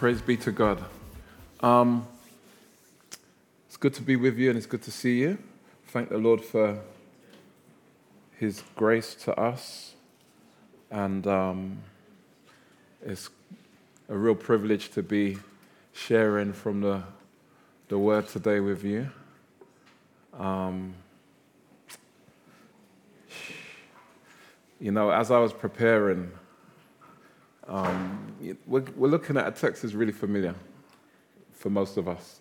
[0.00, 0.82] Praise be to God.
[1.60, 2.08] Um,
[3.66, 5.36] it's good to be with you and it's good to see you.
[5.88, 6.80] Thank the Lord for
[8.38, 9.92] His grace to us.
[10.90, 11.82] And um,
[13.04, 13.28] it's
[14.08, 15.36] a real privilege to be
[15.92, 17.02] sharing from the,
[17.88, 19.10] the Word today with you.
[20.38, 20.94] Um,
[24.80, 26.30] you know, as I was preparing,
[27.70, 28.34] um,
[28.66, 30.56] we're, we're looking at a text that's really familiar
[31.52, 32.40] for most of us,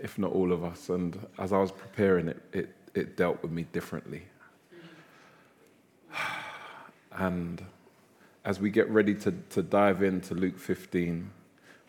[0.00, 0.88] if not all of us.
[0.88, 4.22] And as I was preparing it, it, it dealt with me differently.
[7.12, 7.60] And
[8.44, 11.28] as we get ready to, to dive into Luke 15,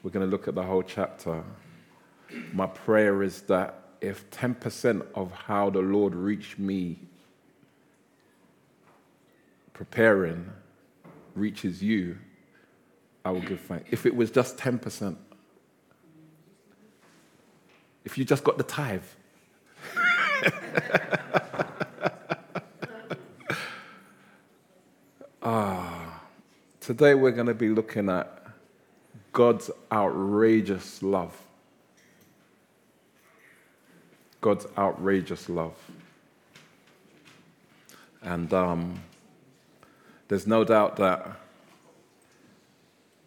[0.01, 1.43] we're going to look at the whole chapter.
[2.51, 6.97] My prayer is that if 10% of how the Lord reached me
[9.73, 10.49] preparing
[11.35, 12.17] reaches you,
[13.23, 13.87] I will give thanks.
[13.91, 15.15] If it was just 10%,
[18.03, 19.03] if you just got the tithe,
[25.43, 26.21] ah,
[26.79, 28.43] today we're going to be looking at
[29.31, 31.39] God's outrageous love.
[34.41, 35.77] God's outrageous love.
[38.23, 38.99] And um,
[40.27, 41.37] there's no doubt that,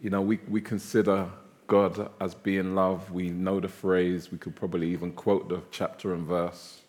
[0.05, 1.30] you know, we, we consider
[1.66, 3.10] God as being love.
[3.10, 6.83] We know the phrase, we could probably even quote the chapter and verse.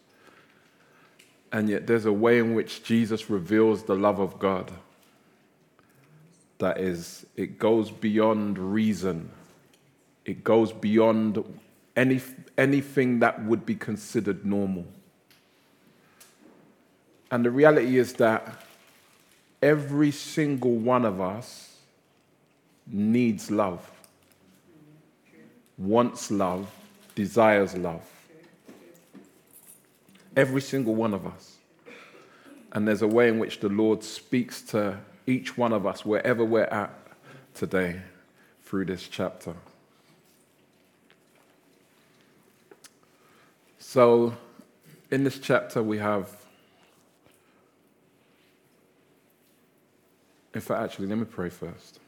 [1.49, 4.69] And yet, there's a way in which Jesus reveals the love of God
[6.57, 9.29] that is, it goes beyond reason,
[10.25, 11.41] it goes beyond
[11.95, 12.19] any,
[12.57, 14.83] anything that would be considered normal.
[17.31, 18.61] And the reality is that
[19.61, 21.74] every single one of us
[22.87, 23.89] needs love,
[25.77, 26.69] wants love,
[27.15, 28.03] desires love.
[30.35, 31.57] Every single one of us.
[32.73, 36.43] And there's a way in which the Lord speaks to each one of us, wherever
[36.43, 36.93] we're at
[37.53, 38.01] today,
[38.63, 39.55] through this chapter.
[43.79, 44.35] So,
[45.09, 46.29] in this chapter, we have.
[50.53, 51.99] In fact, actually, let me pray first.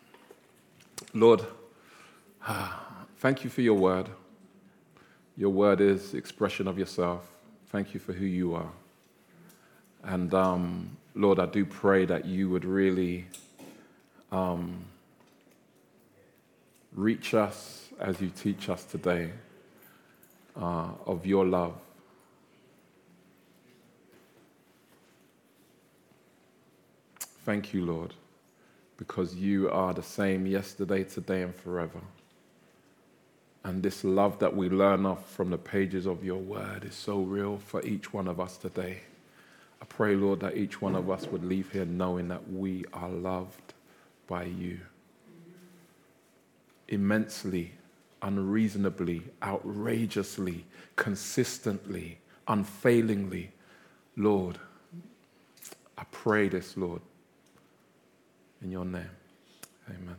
[1.13, 1.45] Lord,
[3.17, 4.09] thank you for your word.
[5.35, 7.29] Your word is expression of yourself.
[7.69, 8.71] Thank you for who you are.
[10.03, 13.25] And um, Lord, I do pray that you would really
[14.31, 14.85] um,
[16.93, 19.31] reach us as you teach us today
[20.55, 21.73] uh, of your love.
[27.45, 28.13] Thank you, Lord,
[28.97, 32.01] because you are the same yesterday, today, and forever.
[33.63, 37.19] And this love that we learn of from the pages of your word is so
[37.19, 39.01] real for each one of us today.
[39.81, 43.09] I pray, Lord, that each one of us would leave here knowing that we are
[43.09, 43.73] loved
[44.27, 44.79] by you
[46.87, 47.73] immensely,
[48.21, 50.65] unreasonably, outrageously,
[50.95, 53.51] consistently, unfailingly.
[54.15, 54.57] Lord,
[55.97, 57.01] I pray this, Lord,
[58.61, 59.09] in your name.
[59.89, 60.15] Amen.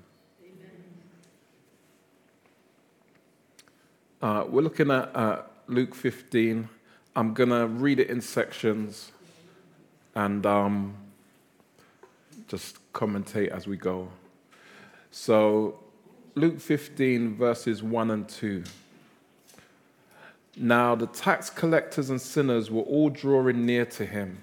[4.21, 6.69] Uh, we're looking at uh, Luke 15.
[7.15, 9.13] I'm going to read it in sections
[10.15, 10.95] and um,
[12.49, 14.09] just commentate as we go.
[15.11, 15.79] So,
[16.35, 18.65] Luke 15, verses 1 and 2.
[20.57, 24.39] Now, the tax collectors and sinners were all drawing near to him.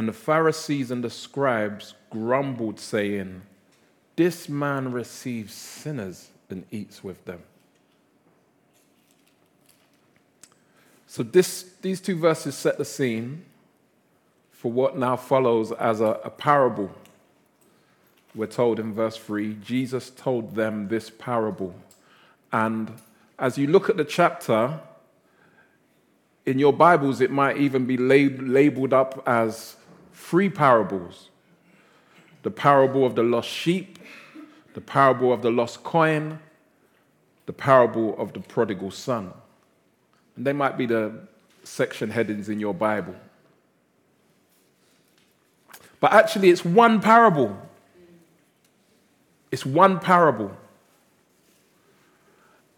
[0.00, 3.42] And the Pharisees and the scribes grumbled, saying,
[4.16, 7.42] This man receives sinners and eats with them.
[11.06, 13.44] So, this, these two verses set the scene
[14.52, 16.90] for what now follows as a, a parable.
[18.34, 21.74] We're told in verse 3 Jesus told them this parable.
[22.50, 22.90] And
[23.38, 24.80] as you look at the chapter,
[26.46, 29.76] in your Bibles, it might even be lab- labeled up as
[30.20, 31.30] three parables
[32.42, 33.98] the parable of the lost sheep,
[34.72, 36.38] the parable of the lost coin,
[37.44, 39.32] the parable of the prodigal son.
[40.36, 41.12] And they might be the
[41.64, 43.14] section headings in your Bible.
[46.00, 47.60] But actually, it's one parable.
[49.50, 50.56] It's one parable.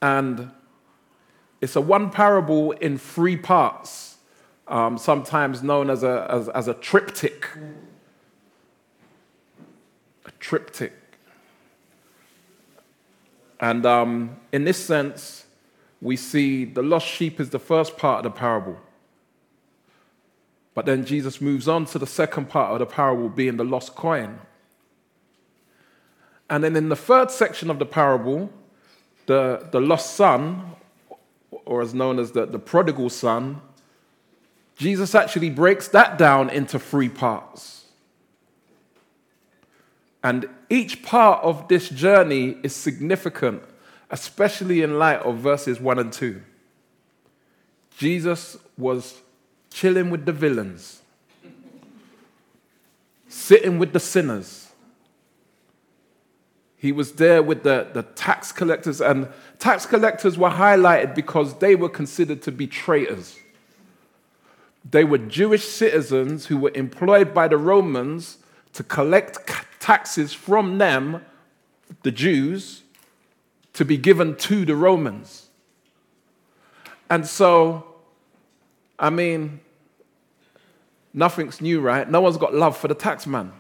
[0.01, 0.51] And
[1.61, 4.12] it's a one parable in three parts,
[4.69, 7.49] um, sometimes known as a, as, as a triptych.
[10.25, 10.93] A triptych.
[13.61, 15.47] And um, in this sense,
[16.01, 18.77] we see the lost sheep is the first part of the parable.
[20.75, 23.95] But then Jesus moves on to the second part of the parable, being the lost
[23.95, 24.41] coin.
[26.51, 28.51] And then in the third section of the parable,
[29.27, 30.73] the, the lost son,
[31.65, 33.61] or as known as the, the prodigal son,
[34.77, 37.83] Jesus actually breaks that down into three parts.
[40.23, 43.63] And each part of this journey is significant,
[44.11, 46.41] especially in light of verses 1 and 2.
[47.99, 49.21] Jesus was
[49.71, 51.03] chilling with the villains,
[53.29, 54.71] sitting with the sinners.
[56.77, 59.29] He was there with the, the tax collectors, and
[59.59, 63.39] tax collectors were highlighted because they were considered to be traitors.
[64.89, 68.39] They were Jewish citizens who were employed by the Romans
[68.73, 69.39] to collect
[69.81, 71.25] taxes from them,
[72.03, 72.83] the Jews,
[73.75, 75.49] to be given to the Romans.
[77.09, 77.95] And so,
[78.99, 79.61] I mean,
[81.13, 82.09] nothing's new, right?
[82.11, 83.51] No one's got love for the taxman.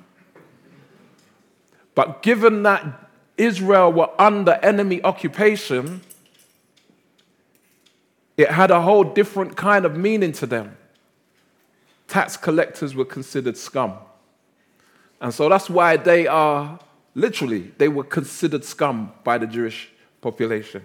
[1.94, 6.00] But given that Israel were under enemy occupation,
[8.36, 10.76] it had a whole different kind of meaning to them.
[12.12, 13.94] Tax collectors were considered scum.
[15.18, 16.78] And so that's why they are
[17.14, 19.88] literally, they were considered scum by the Jewish
[20.20, 20.82] population.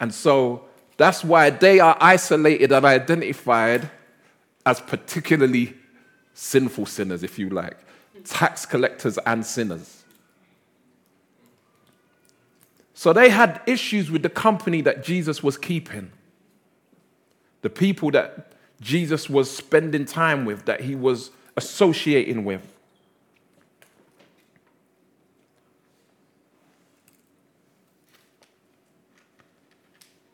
[0.00, 0.66] And so
[0.98, 3.88] that's why they are isolated and identified
[4.66, 5.72] as particularly
[6.34, 7.78] sinful sinners, if you like,
[8.24, 10.04] tax collectors and sinners.
[12.92, 16.12] So they had issues with the company that Jesus was keeping,
[17.62, 18.49] the people that
[18.80, 22.66] Jesus was spending time with, that he was associating with.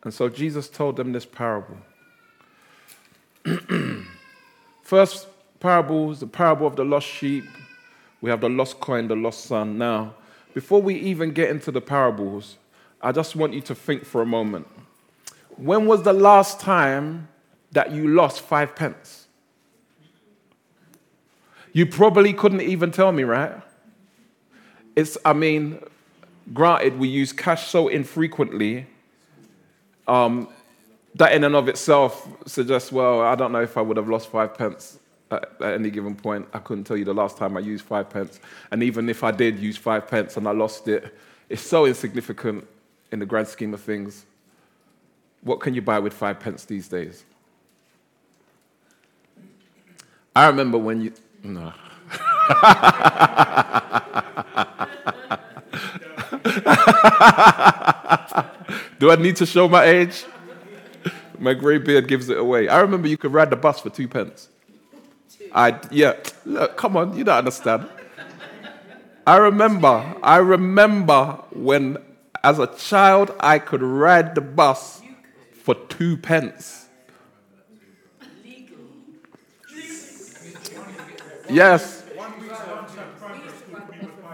[0.04, 1.76] And so Jesus told them this parable.
[4.82, 5.26] First
[5.58, 7.44] parable is the parable of the lost sheep.
[8.20, 9.78] We have the lost coin, the lost son.
[9.78, 10.14] Now,
[10.54, 12.56] before we even get into the parables,
[13.02, 14.69] I just want you to think for a moment.
[15.56, 17.26] When was the last time
[17.73, 19.27] that you lost five pence?
[21.73, 23.61] You probably couldn't even tell me, right?
[24.95, 25.79] It's, I mean,
[26.55, 28.87] granted, we use cash so infrequently
[30.09, 30.49] um,
[31.17, 34.29] that in and of itself suggests, well, I don't know if I would have lost
[34.29, 34.99] five pence
[35.31, 36.49] at, at, any given point.
[36.53, 38.41] I couldn't tell you the last time I used five pence.
[38.71, 41.15] And even if I did use five pence and I lost it,
[41.49, 42.67] it's so insignificant
[43.13, 44.25] in the grand scheme of things.
[45.43, 47.25] What can you buy with five pence these days?
[50.37, 51.12] I remember when you.
[51.43, 51.73] No.
[58.99, 60.27] Do I need to show my age?
[61.38, 62.69] My grey beard gives it away.
[62.69, 64.50] I remember you could ride the bus for two pence.
[65.55, 67.89] I yeah, look, come on, you don't understand.
[69.27, 71.97] I remember, I remember when
[72.44, 75.01] as a child I could ride the bus
[75.63, 76.85] for two pence.
[81.48, 82.05] Yes.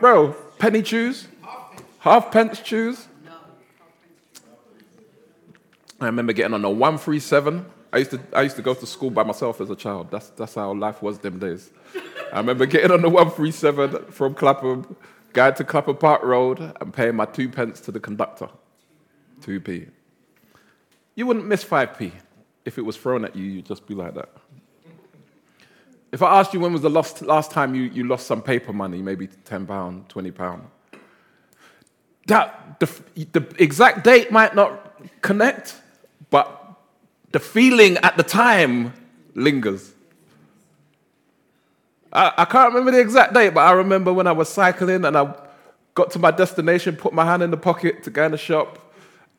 [0.00, 1.28] Bro, penny chews?
[2.00, 3.06] Half pence chews?
[6.00, 7.64] I remember getting on a 137.
[7.92, 10.10] I used to, I used to go to school by myself as a child.
[10.10, 11.70] That's, that's how life was them days.
[12.32, 14.96] I remember getting on the 137 from Clapham,
[15.32, 18.48] going to Clapham Park Road and paying my two pence to the conductor.
[19.42, 19.90] 2p.
[21.14, 22.12] You wouldn't miss 5p.
[22.64, 24.30] If it was thrown at you, you'd just be like that.
[26.12, 28.72] If I asked you when was the last, last time you, you lost some paper
[28.72, 29.66] money, maybe £10,
[30.06, 30.60] £20,
[32.26, 32.86] that, the,
[33.32, 35.80] the exact date might not connect,
[36.30, 36.76] but
[37.32, 38.92] the feeling at the time
[39.34, 39.92] lingers.
[42.12, 45.16] I, I can't remember the exact date, but I remember when I was cycling and
[45.16, 45.34] I
[45.94, 48.78] got to my destination, put my hand in the pocket to go in the shop,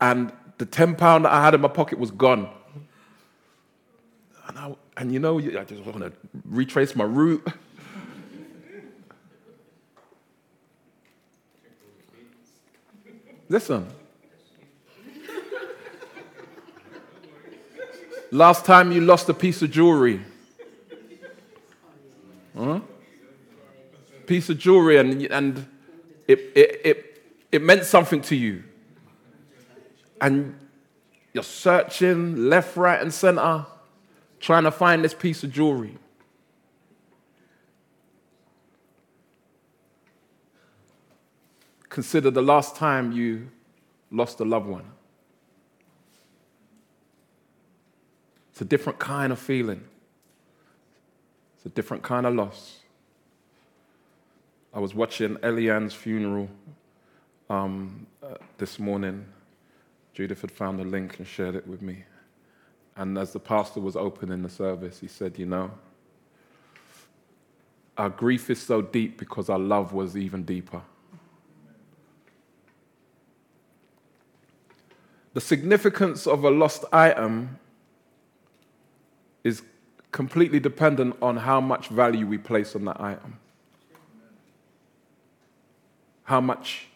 [0.02, 2.50] and the £10 that I had in my pocket was gone.
[4.48, 6.12] And, I, and you know, I just want to
[6.46, 7.48] retrace my route.
[13.50, 13.88] Listen,
[18.34, 20.20] Last time you lost a piece of jewelry?
[22.58, 22.80] Huh?
[24.26, 25.68] Piece of jewelry, and, and
[26.28, 28.64] it, it, it, it meant something to you.
[30.20, 30.58] And
[31.32, 33.68] you're searching left, right, and center,
[34.44, 35.98] trying to find this piece of jewelry.
[41.88, 43.48] Consider the last time you
[44.12, 44.84] lost a loved one.
[48.52, 49.82] It's a different kind of feeling,
[51.56, 52.82] it's a different kind of loss.
[54.74, 56.50] I was watching Eliane's funeral
[57.50, 59.26] um, uh, this morning.
[60.14, 62.04] Judith had found a link and shared it with me.
[62.96, 65.72] And as the pastor was opening the service, he said, You know,
[67.98, 70.82] our grief is so deep because our love was even deeper.
[75.34, 77.58] The significance of a lost item
[79.44, 79.64] is
[80.12, 83.40] completely dependent on how much value we place on that item,
[86.26, 86.88] how much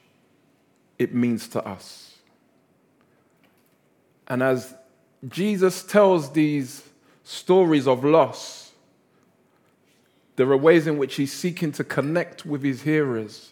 [0.99, 2.17] it means to us.
[4.27, 4.75] And as
[5.27, 6.83] Jesus tells these
[7.23, 8.71] stories of loss,
[10.35, 13.51] there are ways in which he's seeking to connect with his hearers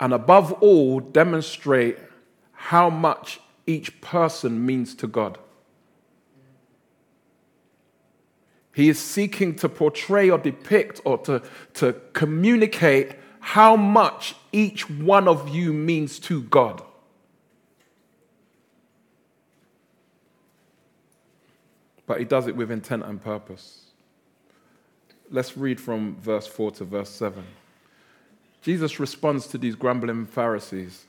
[0.00, 1.98] and, above all, demonstrate
[2.52, 5.38] how much each person means to God.
[8.74, 11.42] He is seeking to portray or depict or to,
[11.74, 16.82] to communicate how much each one of you means to God.
[22.06, 23.84] But he does it with intent and purpose.
[25.30, 27.44] Let's read from verse 4 to verse 7.
[28.62, 31.06] Jesus responds to these grumbling Pharisees.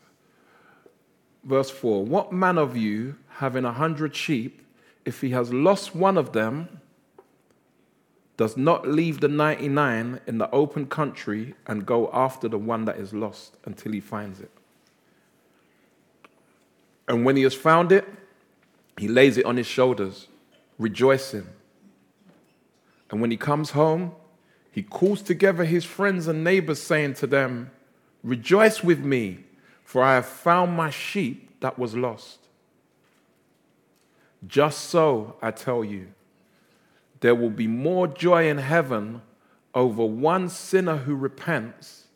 [1.43, 4.61] Verse 4 What man of you, having a hundred sheep,
[5.05, 6.81] if he has lost one of them,
[8.37, 12.97] does not leave the 99 in the open country and go after the one that
[12.97, 14.51] is lost until he finds it.
[17.07, 18.05] And when he has found it,
[18.97, 20.27] he lays it on his shoulders,
[20.77, 21.47] rejoicing.
[23.11, 24.13] And when he comes home,
[24.71, 27.71] he calls together his friends and neighbors, saying to them,
[28.23, 29.45] Rejoice with me,
[29.83, 32.39] for I have found my sheep that was lost.
[34.47, 36.07] Just so, I tell you,
[37.21, 39.21] there will be more joy in heaven
[39.73, 42.07] over one sinner who repents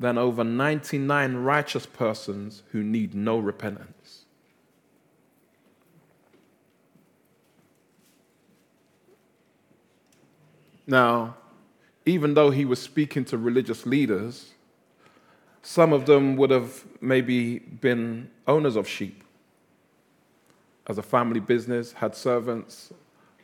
[0.00, 3.97] than over 99 righteous persons who need no repentance.
[10.88, 11.36] Now,
[12.06, 14.52] even though he was speaking to religious leaders,
[15.60, 19.22] some of them would have maybe been owners of sheep
[20.86, 22.90] as a family business, had servants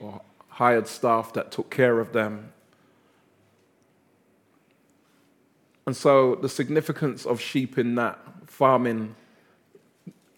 [0.01, 2.51] or hired staff that took care of them.
[5.87, 9.15] And so the significance of sheep in that farming,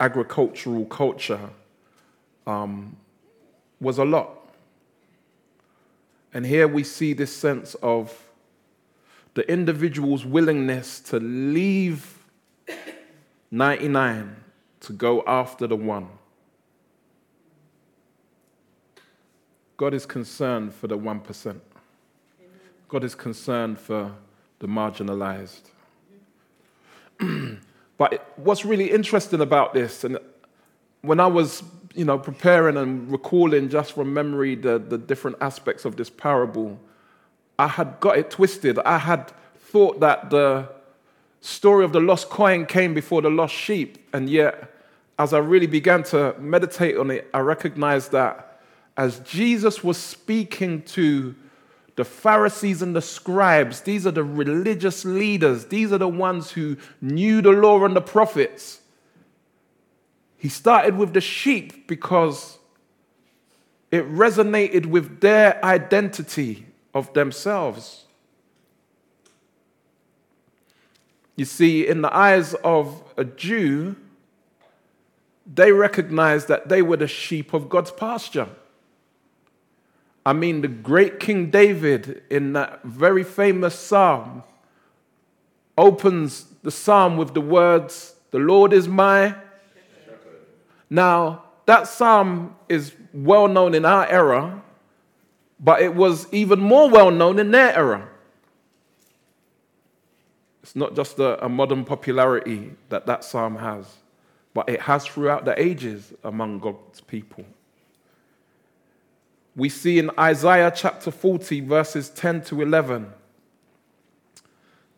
[0.00, 1.50] agricultural culture
[2.48, 2.96] um,
[3.80, 4.45] was a lot.
[6.36, 8.14] And here we see this sense of
[9.32, 12.18] the individual's willingness to leave
[13.50, 14.36] 99
[14.80, 16.08] to go after the one.
[19.78, 21.58] God is concerned for the 1%.
[22.88, 24.12] God is concerned for
[24.58, 25.70] the marginalized.
[27.96, 30.18] but what's really interesting about this, and
[31.00, 31.62] when I was
[31.96, 36.78] you know, preparing and recalling just from memory the, the different aspects of this parable,
[37.58, 38.78] I had got it twisted.
[38.80, 40.68] I had thought that the
[41.40, 44.72] story of the lost coin came before the lost sheep, and yet,
[45.18, 48.60] as I really began to meditate on it, I recognized that
[48.96, 51.34] as Jesus was speaking to
[51.96, 56.76] the Pharisees and the scribes, these are the religious leaders, these are the ones who
[57.00, 58.80] knew the law and the prophets.
[60.46, 62.58] He started with the sheep because
[63.90, 68.04] it resonated with their identity of themselves.
[71.34, 73.96] You see, in the eyes of a Jew,
[75.52, 78.48] they recognized that they were the sheep of God's pasture.
[80.24, 84.44] I mean, the great King David in that very famous psalm
[85.76, 89.34] opens the psalm with the words, The Lord is my.
[90.88, 94.62] Now, that psalm is well known in our era,
[95.58, 98.08] but it was even more well known in their era.
[100.62, 103.86] It's not just a, a modern popularity that that psalm has,
[104.54, 107.44] but it has throughout the ages among God's people
[109.56, 113.10] we see in Isaiah chapter 40, verses 10 to 11,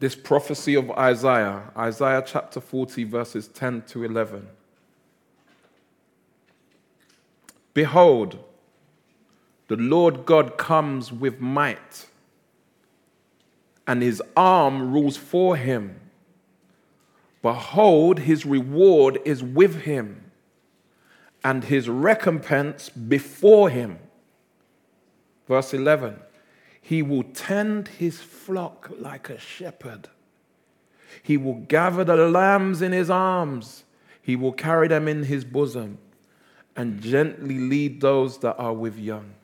[0.01, 4.47] this prophecy of Isaiah, Isaiah chapter 40, verses 10 to 11.
[7.79, 8.41] Behold,
[9.69, 12.09] the Lord God comes with might,
[13.87, 16.01] and his arm rules for him.
[17.41, 20.33] Behold, his reward is with him,
[21.45, 24.01] and his recompense before him.
[25.47, 26.19] Verse 11
[26.81, 30.09] He will tend his flock like a shepherd.
[31.23, 33.85] He will gather the lambs in his arms,
[34.21, 35.99] he will carry them in his bosom,
[36.79, 39.35] and gently lead those that are with young.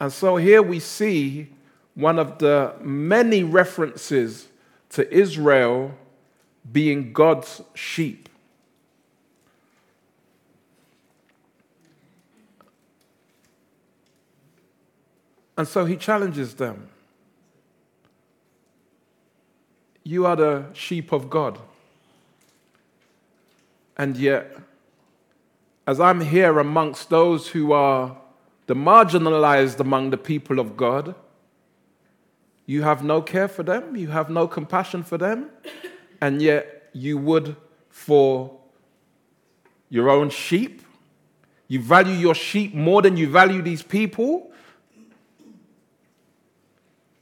[0.00, 1.50] And so here we see
[1.94, 4.48] one of the many references
[4.90, 5.94] to Israel
[6.72, 8.28] being God's sheep.
[15.56, 16.88] And so he challenges them.
[20.02, 21.60] You are the sheep of God.
[23.96, 24.56] And yet,
[25.86, 28.16] as I'm here amongst those who are
[28.66, 31.14] the marginalized among the people of God,
[32.66, 35.50] you have no care for them, you have no compassion for them,
[36.20, 37.56] and yet you would
[37.90, 38.58] for
[39.90, 40.82] your own sheep.
[41.68, 44.50] You value your sheep more than you value these people.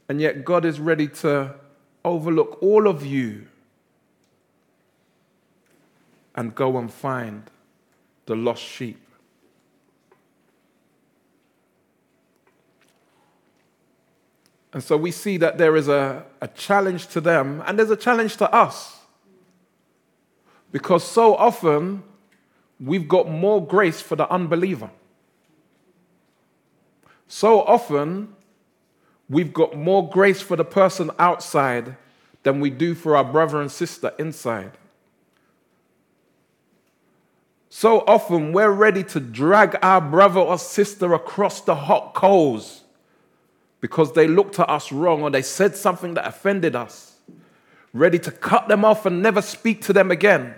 [0.07, 1.55] And yet God is ready to
[2.05, 3.47] overlook all of you
[6.35, 7.49] and go and find
[8.25, 8.99] the lost sheep.
[14.73, 17.95] And so we see that there is a, a challenge to them and there's a
[17.95, 18.99] challenge to us.
[20.71, 22.03] Because so often
[22.79, 24.89] we've got more grace for the unbeliever.
[27.27, 28.35] So often
[29.29, 31.95] we've got more grace for the person outside
[32.41, 34.71] than we do for our brother and sister inside.
[37.75, 42.83] So often we're ready to drag our brother or sister across the hot coals
[43.81, 47.15] because they looked at us wrong or they said something that offended us,
[47.91, 50.53] ready to cut them off and never speak to them again.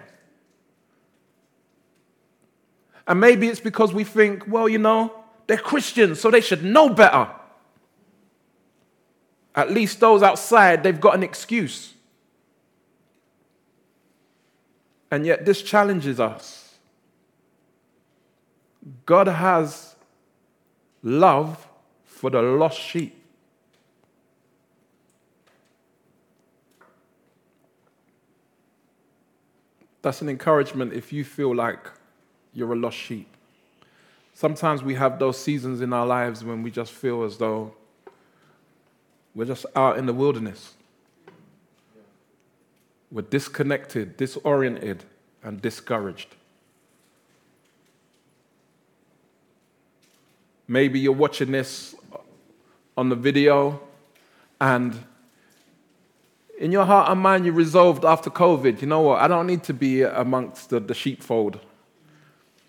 [3.07, 5.13] And maybe it's because we think, well, you know,
[5.47, 7.29] they're Christians, so they should know better.
[9.55, 11.93] At least those outside, they've got an excuse.
[15.09, 16.64] And yet, this challenges us.
[19.05, 19.95] God has
[21.01, 21.67] love
[22.03, 23.21] for the lost sheep.
[30.01, 31.89] That's an encouragement if you feel like
[32.53, 33.27] you're a lost sheep.
[34.35, 37.73] Sometimes we have those seasons in our lives when we just feel as though
[39.33, 40.75] we're just out in the wilderness.
[43.09, 45.05] We're disconnected, disoriented,
[45.41, 46.35] and discouraged.
[50.67, 51.95] Maybe you're watching this
[52.97, 53.79] on the video,
[54.59, 54.97] and
[56.57, 59.21] in your heart and mind, you resolved after COVID, you know what?
[59.21, 61.59] I don't need to be amongst the, the sheepfold.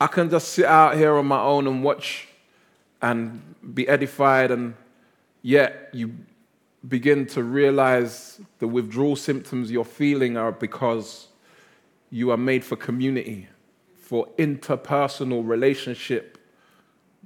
[0.01, 2.29] I can just sit out here on my own and watch
[3.01, 3.41] and
[3.75, 4.75] be edified, and
[5.43, 6.13] yet you
[6.87, 11.29] begin to realize the withdrawal symptoms you're feeling are because
[12.11, 13.49] you are made for community,
[14.01, 16.36] for interpersonal relationship,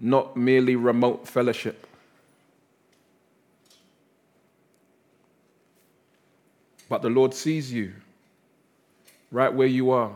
[0.00, 1.86] not merely remote fellowship.
[6.88, 7.92] But the Lord sees you
[9.30, 10.12] right where you are.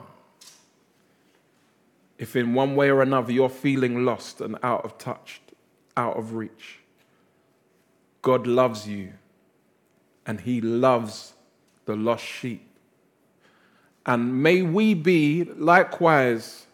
[2.18, 5.40] If in one way or another you're feeling lost and out of touch,
[5.96, 6.80] out of reach,
[8.22, 9.12] God loves you
[10.26, 11.34] and He loves
[11.84, 12.66] the lost sheep.
[14.06, 16.66] And may we be likewise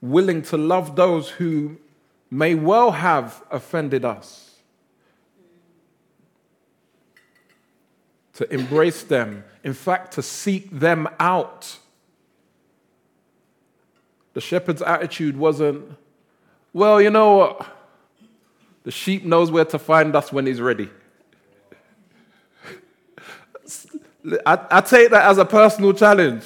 [0.00, 1.76] willing to love those who
[2.30, 4.50] may well have offended us
[8.34, 11.76] to embrace them, in fact, to seek them out.
[14.32, 15.84] The shepherd's attitude wasn't,
[16.72, 17.66] well, you know what?
[18.84, 20.88] The sheep knows where to find us when he's ready.
[24.46, 26.44] I, I take that as a personal challenge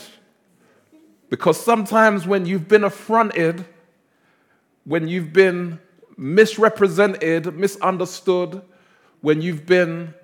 [1.28, 3.64] because sometimes when you've been affronted,
[4.84, 5.78] when you've been
[6.16, 8.62] misrepresented, misunderstood,
[9.20, 10.14] when you've been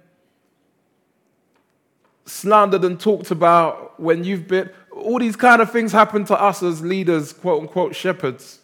[2.26, 6.62] slandered and talked about when you've been, all these kind of things happen to us
[6.62, 8.60] as leaders, quote unquote, shepherds,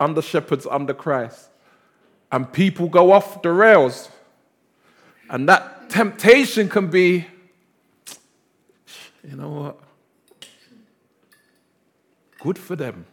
[0.00, 1.48] under shepherds, under Christ.
[2.30, 4.10] And people go off the rails.
[5.30, 7.26] And that temptation can be,
[9.28, 9.80] you know what?
[12.40, 13.04] Good for them.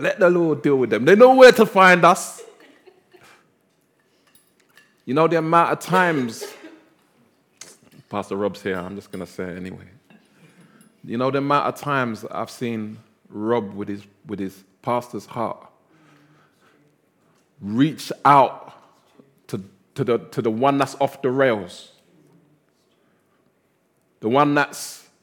[0.00, 1.04] Let the Lord deal with them.
[1.04, 2.42] They know where to find us.
[5.04, 6.44] You know the amount of times
[8.10, 9.84] Pastor Rob's here, I'm just going to say it anyway.
[11.04, 15.64] You know, the amount of times I've seen Rob with his, with his pastor's heart
[17.60, 18.74] reach out
[19.46, 19.62] to,
[19.94, 21.92] to, the, to the one that's off the rails,
[24.18, 24.74] the one that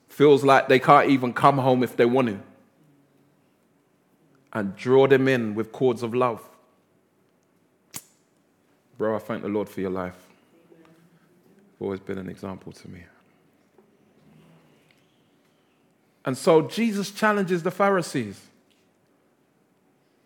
[0.07, 2.39] feels like they can't even come home if they want to,
[4.53, 6.41] and draw them in with cords of love.
[8.97, 10.17] Bro, I thank the Lord for your life.
[11.79, 13.03] You've always been an example to me.
[16.25, 18.41] And so Jesus challenges the Pharisees.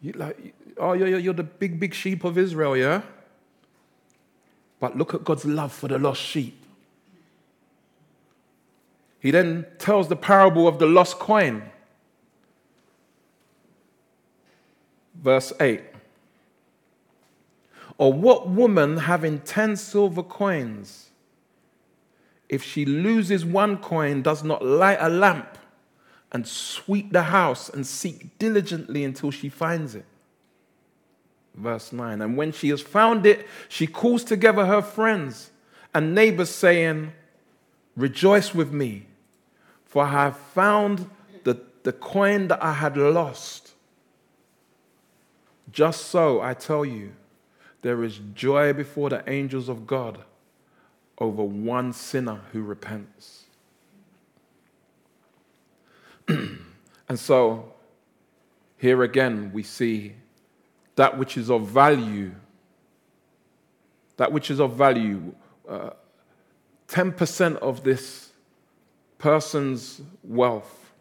[0.02, 3.04] You like, oh, you're, you're the big, big sheep of Israel, yeah?
[4.80, 6.58] But look at God's love for the lost sheep.
[9.20, 11.62] He then tells the parable of the lost coin.
[15.22, 15.82] Verse 8.
[17.98, 21.10] Or what woman having 10 silver coins,
[22.50, 25.58] if she loses one coin, does not light a lamp
[26.32, 30.06] and sweep the house and seek diligently until she finds it?
[31.54, 32.22] Verse 9.
[32.22, 35.52] And when she has found it, she calls together her friends
[35.94, 37.12] and neighbors, saying,
[37.96, 39.06] Rejoice with me,
[39.86, 41.10] for I have found
[41.44, 43.71] the, the coin that I had lost.
[45.72, 47.14] Just so, I tell you,
[47.82, 50.20] there is joy before the angels of God
[51.18, 53.46] over one sinner who repents.
[56.28, 56.60] and
[57.16, 57.74] so,
[58.78, 60.16] here again, we see
[60.96, 62.32] that which is of value,
[64.18, 65.34] that which is of value,
[65.68, 65.92] uh,
[66.88, 68.32] 10% of this
[69.18, 70.92] person's wealth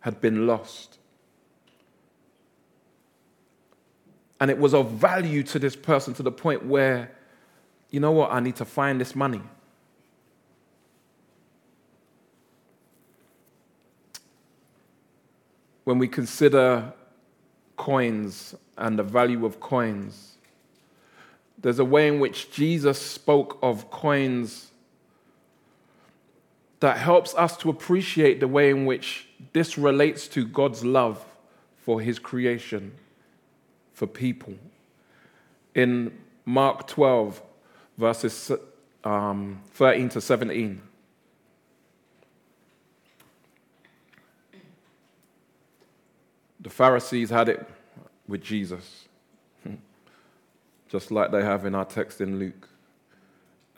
[0.00, 0.98] had been lost.
[4.44, 7.10] And it was of value to this person to the point where,
[7.88, 9.40] you know what, I need to find this money.
[15.84, 16.92] when we consider
[17.78, 20.36] coins and the value of coins,
[21.58, 24.70] there's a way in which Jesus spoke of coins
[26.80, 31.24] that helps us to appreciate the way in which this relates to God's love
[31.78, 32.92] for his creation,
[33.94, 34.54] for people.
[35.74, 36.12] In
[36.44, 37.40] Mark 12,
[37.96, 38.52] verses
[39.04, 40.82] um, 13 to 17.
[46.60, 47.66] The Pharisees had it
[48.26, 49.06] with Jesus,
[50.88, 52.68] just like they have in our text in Luke.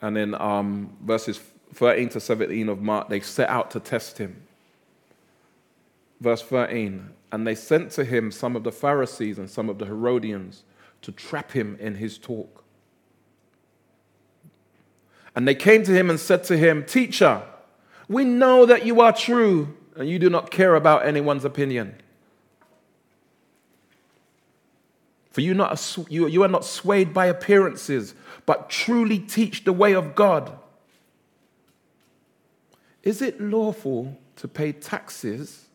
[0.01, 1.39] And in um, verses
[1.73, 4.41] 13 to 17 of Mark, they set out to test him.
[6.21, 9.85] Verse 13, and they sent to him some of the Pharisees and some of the
[9.85, 10.63] Herodians
[11.01, 12.63] to trap him in his talk.
[15.35, 17.43] And they came to him and said to him, Teacher,
[18.07, 21.95] we know that you are true and you do not care about anyone's opinion.
[25.29, 28.15] For you, not, you, are not swayed by appearances,
[28.47, 30.57] but truly teach the way of God.
[33.03, 35.66] Is it lawful to pay taxes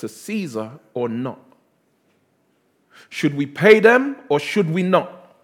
[0.00, 1.40] to Caesar or not?
[3.08, 5.34] Should we pay them or should we not?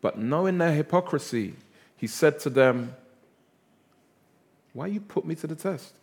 [0.00, 1.54] But knowing their hypocrisy,
[1.96, 2.94] he said to them,
[4.72, 5.94] Why you put me to the test?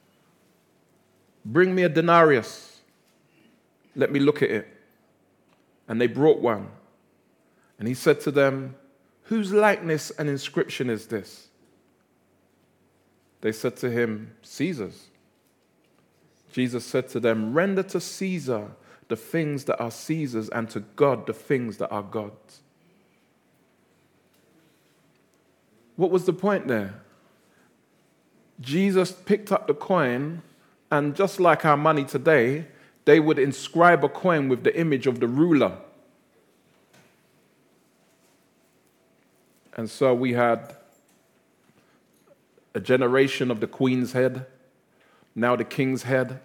[1.45, 2.80] Bring me a denarius.
[3.95, 4.67] Let me look at it.
[5.88, 6.67] And they brought one.
[7.80, 8.75] And he said to them,
[9.23, 11.47] Whose likeness and inscription is this?
[13.41, 15.08] They said to him, Caesar's.
[16.56, 18.72] Jesus said to them, Render to Caesar
[19.10, 22.62] the things that are Caesar's, and to God the things that are God's.
[25.98, 26.94] What was the point there?
[28.62, 30.44] Jesus picked up the coin,
[30.89, 32.68] and just like our money today,
[33.04, 35.78] they would inscribe a coin with the image of the ruler.
[39.76, 40.74] And so we had
[42.74, 44.46] a generation of the queen's head,
[45.36, 46.39] now the king's head.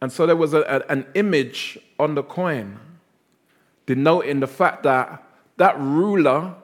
[0.00, 2.78] And so there was a, a, an image on the coin
[3.86, 5.22] denoting the fact that
[5.56, 6.54] that ruler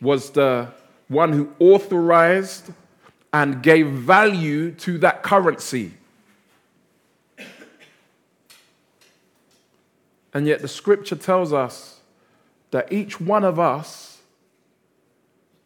[0.00, 0.68] was the
[1.08, 2.72] one who authorized
[3.32, 5.92] and gave value to that currency.
[10.34, 12.00] And yet, the scripture tells us
[12.70, 14.17] that each one of us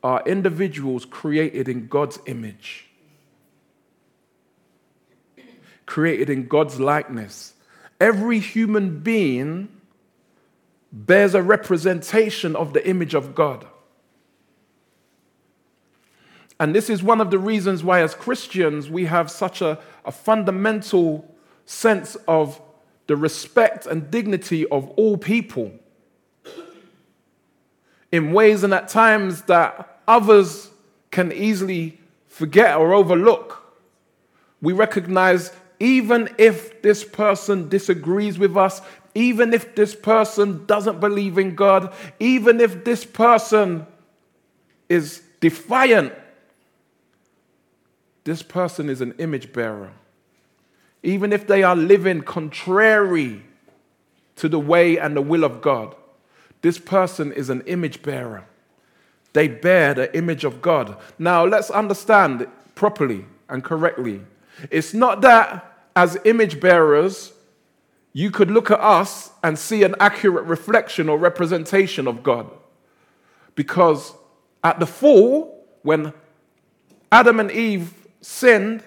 [0.03, 2.89] are individuals created in God's image,
[5.87, 7.55] created in God's likeness.
[8.01, 9.69] Every human being
[10.93, 13.67] bears a representation of the image of God.
[16.59, 20.13] And this is one of the reasons why, as Christians, we have such a, a
[20.13, 21.35] fundamental
[21.65, 22.61] sense of
[23.07, 25.73] the respect and dignity of all people
[28.13, 30.71] in ways and at times that others
[31.11, 33.63] can easily forget or overlook.
[34.61, 38.81] We recognize even if this person disagrees with us,
[39.15, 43.87] even if this person doesn't believe in God, even if this person
[44.89, 46.13] is defiant,
[48.25, 49.93] this person is an image bearer.
[51.03, 53.43] Even if they are living contrary
[54.37, 55.97] to the way and the will of God,
[56.63, 58.45] this person is an image bearer.
[59.33, 60.97] They bear the image of God.
[61.19, 64.21] Now, let's understand properly and correctly.
[64.71, 67.33] It's not that as image bearers,
[68.13, 72.51] you could look at us and see an accurate reflection or representation of God.
[73.55, 74.13] Because
[74.63, 76.13] at the fall, when
[77.11, 78.83] Adam and Eve sinned,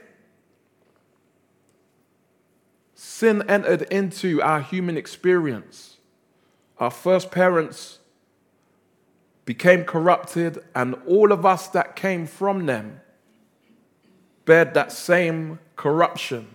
[2.93, 5.97] sin entered into our human experience.
[6.79, 7.99] Our first parents
[9.45, 12.99] became corrupted, and all of us that came from them
[14.45, 16.47] bared that same corruption.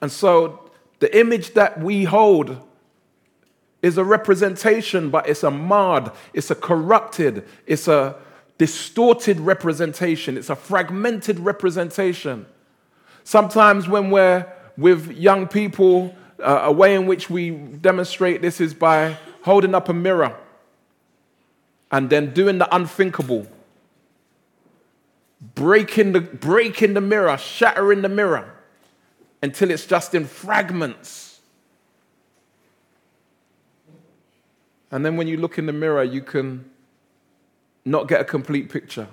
[0.00, 2.58] And so the image that we hold
[3.82, 8.16] is a representation, but it's a marred, it's a corrupted, it's a
[8.58, 12.46] distorted representation, it's a fragmented representation.
[13.24, 14.46] Sometimes when we're
[14.76, 19.88] with young people, uh, a way in which we demonstrate this is by holding up
[19.88, 20.36] a mirror
[21.92, 23.46] and then doing the unthinkable.
[25.54, 28.50] Breaking the, breaking the mirror, shattering the mirror
[29.42, 31.40] until it's just in fragments.
[34.90, 36.64] And then when you look in the mirror, you can
[37.84, 39.08] not get a complete picture.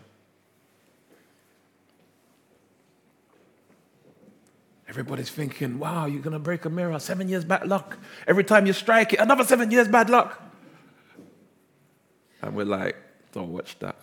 [4.87, 7.97] Everybody's thinking, wow, you're going to break a mirror, seven years bad luck.
[8.27, 10.48] Every time you strike it, another seven years bad luck.
[12.41, 12.95] And we're like,
[13.31, 13.97] don't watch that.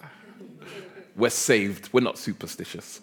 [1.16, 3.00] We're saved, we're not superstitious.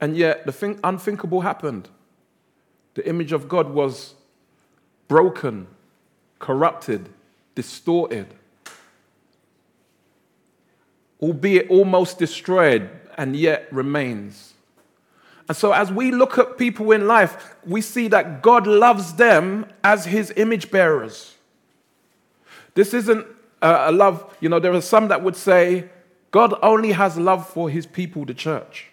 [0.00, 1.88] And yet, the thing, unthinkable happened.
[2.94, 4.14] The image of God was
[5.08, 5.68] broken,
[6.38, 7.08] corrupted,
[7.54, 8.26] distorted,
[11.20, 14.52] albeit almost destroyed, and yet remains.
[15.48, 19.66] And so, as we look at people in life, we see that God loves them
[19.84, 21.36] as his image bearers.
[22.74, 23.26] This isn't
[23.62, 25.88] a love, you know, there are some that would say
[26.30, 28.88] God only has love for his people, the church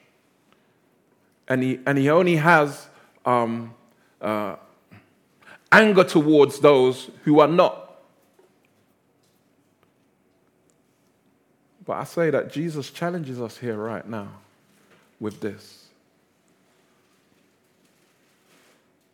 [1.47, 2.87] and he, and he only has
[3.25, 3.73] um,
[4.21, 4.55] uh,
[5.71, 7.79] anger towards those who are not.
[11.85, 14.29] But I say that Jesus challenges us here right now
[15.19, 15.87] with this.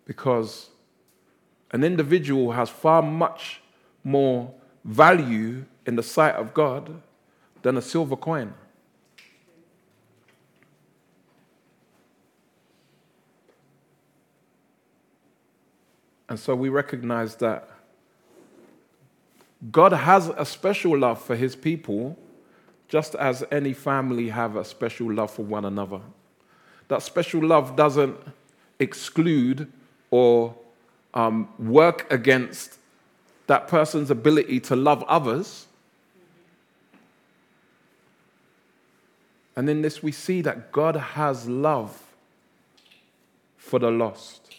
[0.10, 0.72] Because
[1.69, 3.62] an individual has far much
[4.04, 4.52] more
[4.84, 7.00] value in the sight of God
[7.62, 8.56] than a silver coin.
[16.28, 17.69] And so we recognize that
[19.72, 22.17] God has a special love for his people,
[22.88, 26.02] just as any family have a special love for one another.
[26.88, 28.17] That special love doesn't
[28.80, 29.72] exclude
[30.12, 30.56] or
[31.13, 32.78] um, work against
[33.48, 35.67] that person's ability to love others.
[39.56, 42.02] And in this, we see that God has love
[43.58, 44.56] for the lost.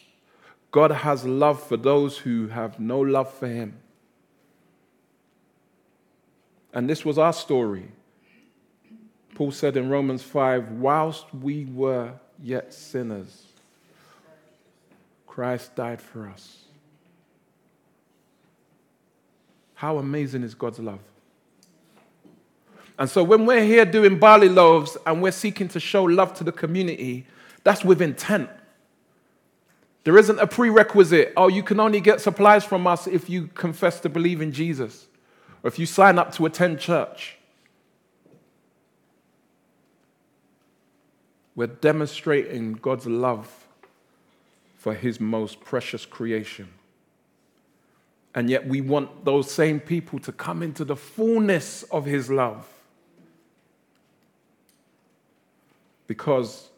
[0.70, 3.78] God has love for those who have no love for Him.
[6.72, 7.88] And this was our story.
[9.34, 13.49] Paul said in Romans 5 whilst we were yet sinners,
[15.40, 16.64] Christ died for us.
[19.72, 20.98] How amazing is God's love?
[22.98, 26.44] And so when we're here doing barley loaves and we're seeking to show love to
[26.44, 27.26] the community,
[27.64, 28.50] that's with intent.
[30.04, 33.98] There isn't a prerequisite, oh, you can only get supplies from us if you confess
[34.00, 35.06] to believe in Jesus
[35.62, 37.38] or if you sign up to attend church.
[41.54, 43.59] We're demonstrating God's love
[44.80, 46.66] for his most precious creation.
[48.34, 52.66] And yet, we want those same people to come into the fullness of his love.
[56.06, 56.70] Because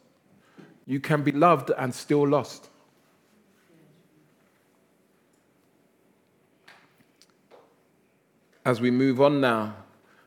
[0.85, 2.69] you can be loved and still lost.
[8.65, 9.77] As we move on now,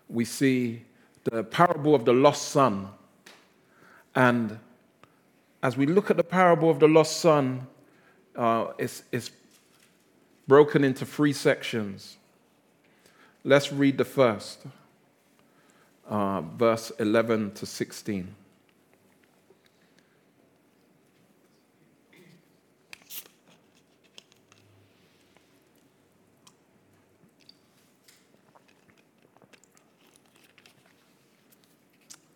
[0.07, 0.83] we see
[1.25, 2.87] the parable of the lost son.
[4.15, 4.59] And
[5.65, 7.65] as we look at the parable of the lost son,
[8.35, 9.31] uh, it's, it's
[10.47, 12.17] broken into three sections.
[13.43, 14.59] Let's read the first,
[16.07, 18.35] uh, verse 11 to 16.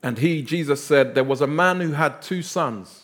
[0.02, 3.04] And he, Jesus said, There was a man who had two sons.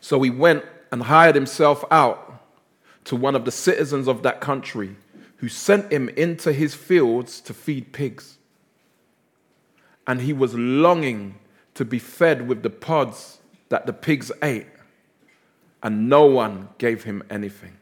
[0.00, 2.42] So he went and hired himself out
[3.04, 4.96] to one of the citizens of that country,
[5.36, 8.38] who sent him into his fields to feed pigs.
[10.06, 11.36] And he was longing
[11.74, 14.66] to be fed with the pods that the pigs ate,
[15.82, 17.76] and no one gave him anything.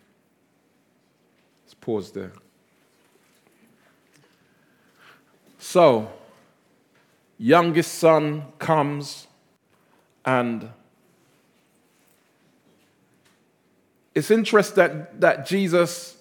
[1.65, 2.33] Let's pause there.
[5.59, 6.13] So,
[7.39, 9.27] youngest son comes
[10.25, 10.71] and
[14.17, 16.17] it's interesting that, that Jesus,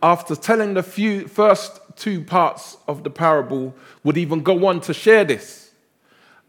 [0.00, 4.94] after telling the few, first two parts of the parable, would even go on to
[4.94, 5.72] share this.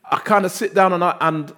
[0.10, 1.52] I kind of sit down and I, and,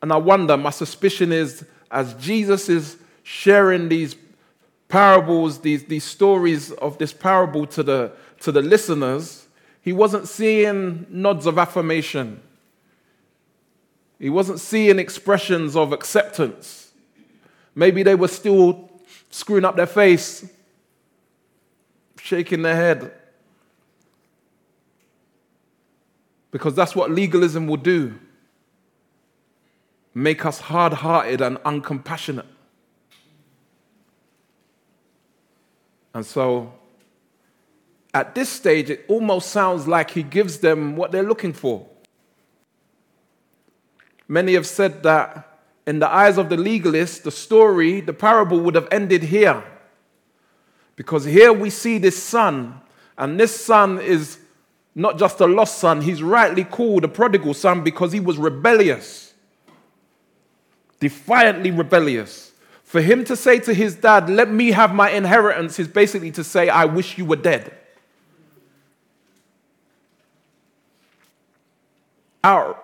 [0.00, 4.16] and I wonder, my suspicion is, as Jesus is sharing these
[4.88, 9.46] parables, these, these stories of this parable to the, to the listeners,
[9.82, 12.40] he wasn't seeing nods of affirmation.
[14.18, 16.81] He wasn't seeing expressions of acceptance.
[17.74, 18.90] Maybe they were still
[19.30, 20.48] screwing up their face,
[22.18, 23.12] shaking their head.
[26.50, 28.18] Because that's what legalism will do
[30.14, 32.46] make us hard hearted and uncompassionate.
[36.14, 36.72] And so
[38.12, 41.86] at this stage, it almost sounds like he gives them what they're looking for.
[44.28, 45.51] Many have said that
[45.86, 49.64] in the eyes of the legalist, the story, the parable would have ended here.
[50.96, 52.80] Because here we see this son,
[53.18, 54.38] and this son is
[54.94, 59.34] not just a lost son, he's rightly called a prodigal son because he was rebellious,
[61.00, 62.52] defiantly rebellious.
[62.84, 66.44] For him to say to his dad, Let me have my inheritance, is basically to
[66.44, 67.78] say, I wish you were dead.
[72.44, 72.76] are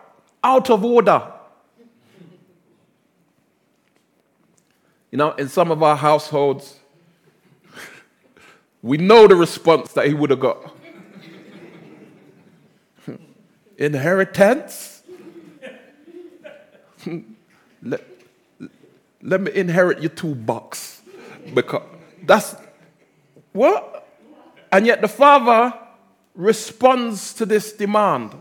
[0.42, 1.32] out of order.
[5.10, 6.78] You know, in some of our households,
[8.82, 10.74] we know the response that he would have got.
[13.78, 15.02] Inheritance?
[17.82, 18.04] let,
[19.22, 21.02] let me inherit your toolbox.
[21.54, 21.82] Because
[22.24, 22.56] that's
[23.52, 24.06] what?
[24.70, 25.72] And yet the father
[26.34, 28.36] responds to this demand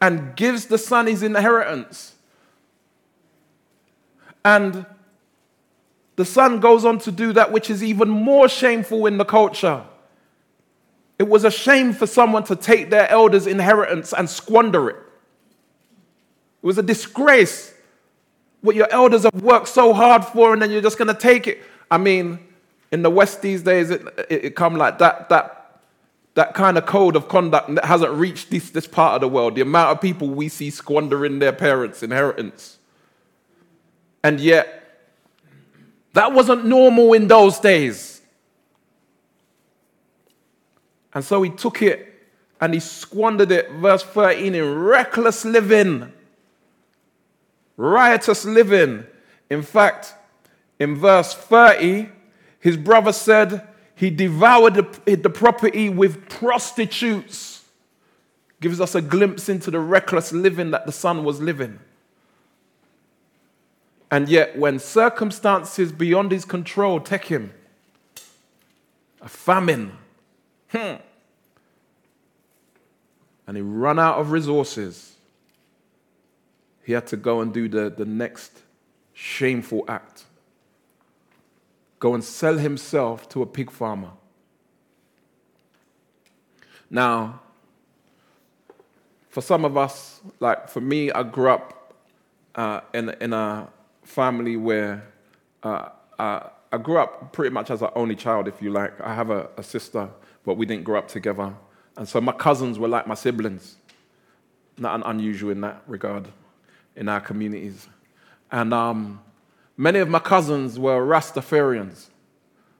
[0.00, 2.14] and gives the son his inheritance.
[4.44, 4.86] And
[6.18, 9.84] the son goes on to do that which is even more shameful in the culture.
[11.16, 14.96] It was a shame for someone to take their elders' inheritance and squander it.
[14.96, 17.72] It was a disgrace.
[18.62, 21.46] What your elders have worked so hard for, and then you're just going to take
[21.46, 21.62] it.
[21.88, 22.40] I mean,
[22.90, 25.54] in the West these days, it, it, it come like that, that
[26.34, 29.54] that kind of code of conduct that hasn't reached this, this part of the world.
[29.54, 32.78] The amount of people we see squandering their parents' inheritance.
[34.24, 34.78] And yet,
[36.18, 38.20] that wasn't normal in those days.
[41.14, 42.12] And so he took it
[42.60, 46.12] and he squandered it, verse 13, in reckless living,
[47.76, 49.06] riotous living.
[49.48, 50.12] In fact,
[50.80, 52.08] in verse 30,
[52.58, 57.64] his brother said, he devoured the, property with prostitutes.
[58.60, 61.78] Gives us a glimpse into the reckless living that the son was living.
[64.10, 67.52] And yet, when circumstances beyond his control take him,
[69.20, 69.92] a famine,
[70.70, 70.94] hmm,
[73.46, 75.16] and he run out of resources,
[76.84, 78.62] he had to go and do the, the next
[79.12, 80.24] shameful act.
[81.98, 84.12] Go and sell himself to a pig farmer.
[86.88, 87.40] Now,
[89.28, 91.94] for some of us, like for me, I grew up
[92.54, 93.68] uh, in, in a
[94.08, 95.04] family where
[95.62, 98.98] uh, uh, I grew up pretty much as an only child, if you like.
[99.00, 100.08] I have a, a sister,
[100.44, 101.54] but we didn't grow up together.
[101.96, 103.76] And so my cousins were like my siblings.
[104.78, 106.28] Not unusual in that regard
[106.96, 107.88] in our communities.
[108.50, 109.20] And um,
[109.76, 112.06] many of my cousins were Rastafarians.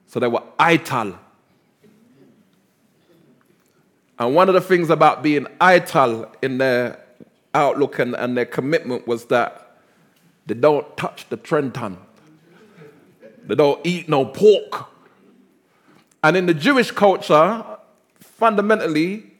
[0.07, 1.17] So they were Ital.
[4.17, 6.99] And one of the things about being Ital in their
[7.53, 9.68] outlook and, and their commitment was that
[10.49, 11.97] they don't touch the Trenton.
[13.45, 14.87] They don't eat no pork.
[16.23, 17.63] And in the Jewish culture,
[18.19, 19.31] fundamentally,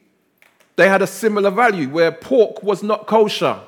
[0.76, 3.58] they had a similar value where pork was not kosher,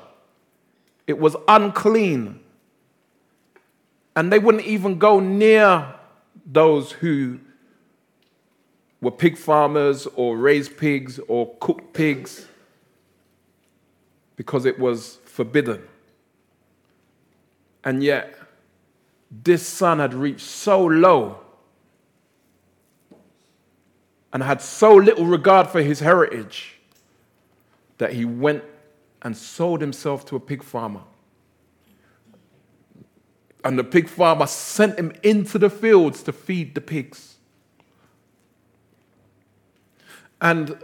[1.05, 2.39] it was unclean.
[4.15, 5.95] And they wouldn't even go near
[6.45, 7.39] those who
[9.01, 12.47] were pig farmers or raised pigs or cooked pigs
[14.37, 15.81] because it was forbidden.
[17.83, 18.37] And yet,
[19.29, 21.39] this son had reached so low
[24.31, 26.79] and had so little regard for his heritage
[27.97, 28.63] that he went
[29.21, 31.01] and sold himself to a pig farmer.
[33.63, 37.35] And the pig farmer sent him into the fields to feed the pigs.
[40.41, 40.77] And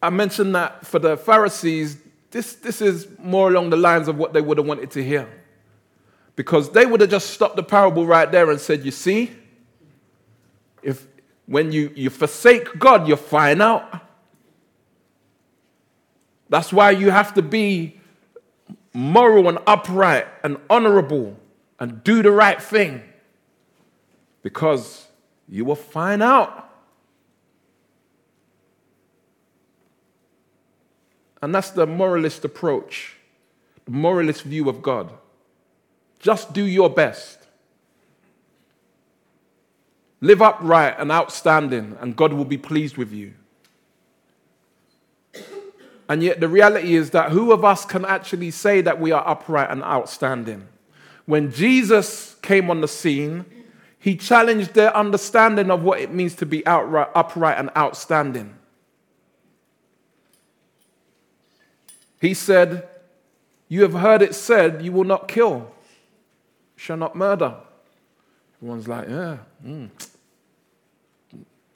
[0.00, 1.98] I mentioned that for the Pharisees,
[2.30, 5.28] this, this is more along the lines of what they would have wanted to hear.
[6.36, 9.30] Because they would have just stopped the parable right there and said, You see,
[10.82, 11.06] if
[11.46, 14.00] when you, you forsake God, you find out.
[16.48, 18.00] That's why you have to be
[18.92, 21.36] moral and upright and honorable
[21.80, 23.02] and do the right thing.
[24.42, 25.06] Because
[25.48, 26.70] you will find out.
[31.42, 33.16] And that's the moralist approach,
[33.84, 35.12] the moralist view of God.
[36.24, 37.38] Just do your best.
[40.22, 43.34] Live upright and outstanding, and God will be pleased with you.
[46.08, 49.22] And yet, the reality is that who of us can actually say that we are
[49.28, 50.66] upright and outstanding?
[51.26, 53.44] When Jesus came on the scene,
[53.98, 58.54] he challenged their understanding of what it means to be outright, upright and outstanding.
[62.18, 62.88] He said,
[63.68, 65.73] You have heard it said, you will not kill,
[66.84, 67.54] shall not murder.
[68.58, 69.88] Everyone's like, Yeah, mm.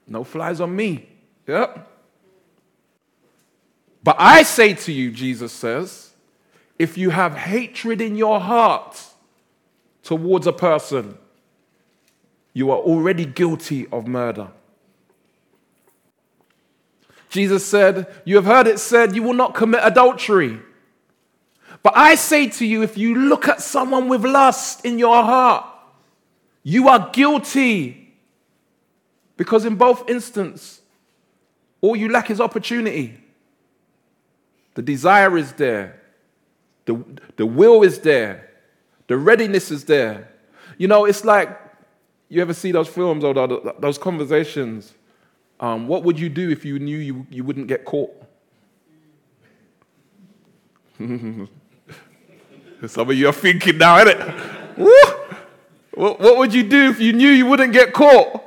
[0.07, 1.09] no flies on me.
[1.47, 1.89] Yep.
[4.05, 6.13] But I say to you, Jesus says,
[6.79, 9.03] if you have hatred in your heart
[10.03, 11.17] towards a person,
[12.53, 14.49] you are already guilty of murder.
[17.31, 20.61] Jesus said, You have heard it said, you will not commit adultery.
[21.89, 25.65] But I say to you, if you look at someone with lust in your heart,
[26.63, 28.13] you are guilty.
[29.39, 30.83] Because in both instances,
[31.81, 33.19] all you lack is opportunity.
[34.75, 36.03] The desire is there,
[36.85, 37.03] the,
[37.37, 38.51] the will is there,
[39.07, 40.29] the readiness is there.
[40.77, 41.59] You know, it's like
[42.29, 43.33] you ever see those films or
[43.79, 44.93] those conversations
[45.59, 48.15] um, what would you do if you knew you, you wouldn't get caught?
[52.87, 55.29] Some of you are thinking now, innit?
[55.95, 58.41] what, what would you do if you knew you wouldn't get caught?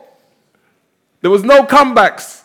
[1.19, 2.43] There was no comebacks.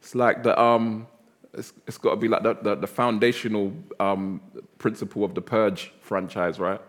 [0.00, 1.08] It's like the, um,
[1.52, 4.40] it's, it's got to be like the, the, the foundational um,
[4.78, 6.80] principle of the Purge franchise, right?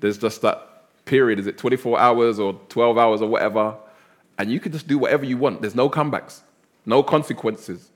[0.00, 1.38] There's just that period.
[1.38, 3.74] Is it 24 hours or 12 hours or whatever?
[4.38, 5.62] And you can just do whatever you want.
[5.62, 6.40] There's no comebacks,
[6.84, 7.90] no consequences.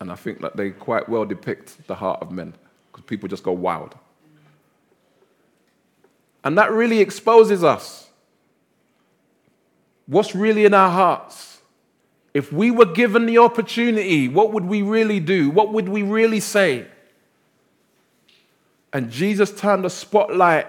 [0.00, 2.54] And I think that they quite well depict the heart of men
[2.90, 3.96] because people just go wild.
[6.44, 8.08] And that really exposes us.
[10.06, 11.60] What's really in our hearts?
[12.32, 15.50] If we were given the opportunity, what would we really do?
[15.50, 16.86] What would we really say?
[18.92, 20.66] And Jesus turned the spotlight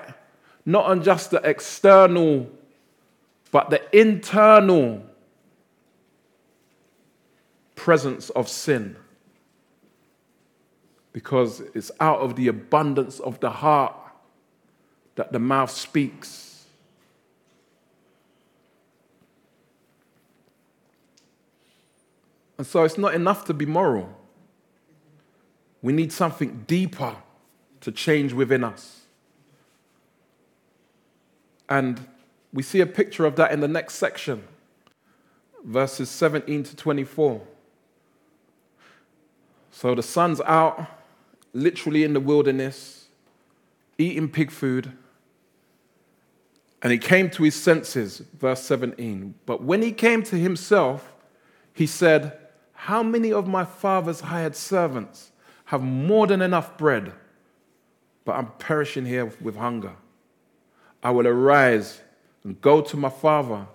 [0.66, 2.50] not on just the external,
[3.52, 5.04] but the internal
[7.76, 8.96] presence of sin.
[11.20, 13.94] Because it's out of the abundance of the heart
[15.16, 16.64] that the mouth speaks.
[22.58, 24.18] And so it's not enough to be moral.
[25.82, 27.18] We need something deeper
[27.82, 29.02] to change within us.
[31.68, 32.00] And
[32.52, 34.44] We see a picture of that in the next section,
[35.64, 37.42] verses 17 to 24.
[39.72, 40.88] So the son's out,
[41.54, 43.08] literally in the wilderness,
[43.98, 44.92] eating pig food.
[46.82, 49.36] And he came to his senses, verse 17.
[49.46, 51.14] But when he came to himself,
[51.74, 52.38] he said,
[52.74, 55.32] How many of my father's hired servants
[55.66, 57.12] have more than enough bread,
[58.24, 59.96] but I'm perishing here with hunger?
[61.04, 62.02] I will arise
[62.44, 63.68] and go to my father,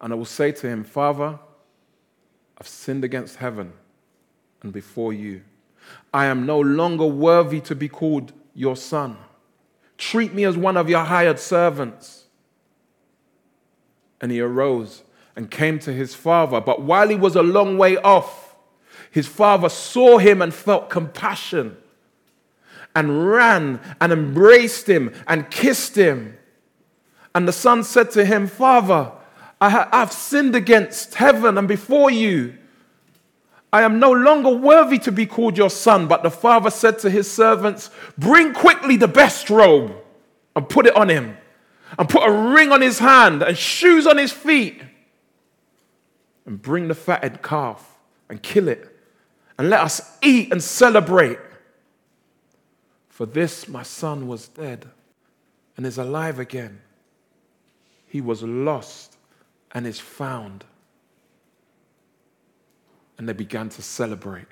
[0.00, 1.38] and I will say to him, Father,
[2.58, 3.72] I've sinned against heaven
[4.62, 5.42] and before you.
[6.12, 9.16] I am no longer worthy to be called your son.
[9.96, 12.24] Treat me as one of your hired servants.
[14.20, 15.02] And he arose
[15.36, 16.60] and came to his father.
[16.60, 18.56] But while he was a long way off,
[19.10, 21.76] his father saw him and felt compassion
[22.94, 26.36] and ran and embraced him and kissed him.
[27.34, 29.12] And the son said to him, Father,
[29.60, 32.56] I have sinned against heaven and before you.
[33.72, 36.08] I am no longer worthy to be called your son.
[36.08, 39.94] But the father said to his servants, Bring quickly the best robe
[40.56, 41.36] and put it on him,
[41.98, 44.82] and put a ring on his hand and shoes on his feet,
[46.44, 47.98] and bring the fatted calf
[48.28, 48.96] and kill it,
[49.58, 51.38] and let us eat and celebrate.
[53.08, 54.86] For this my son was dead
[55.76, 56.80] and is alive again.
[58.06, 59.16] He was lost
[59.72, 60.64] and is found
[63.20, 64.46] and they began to celebrate.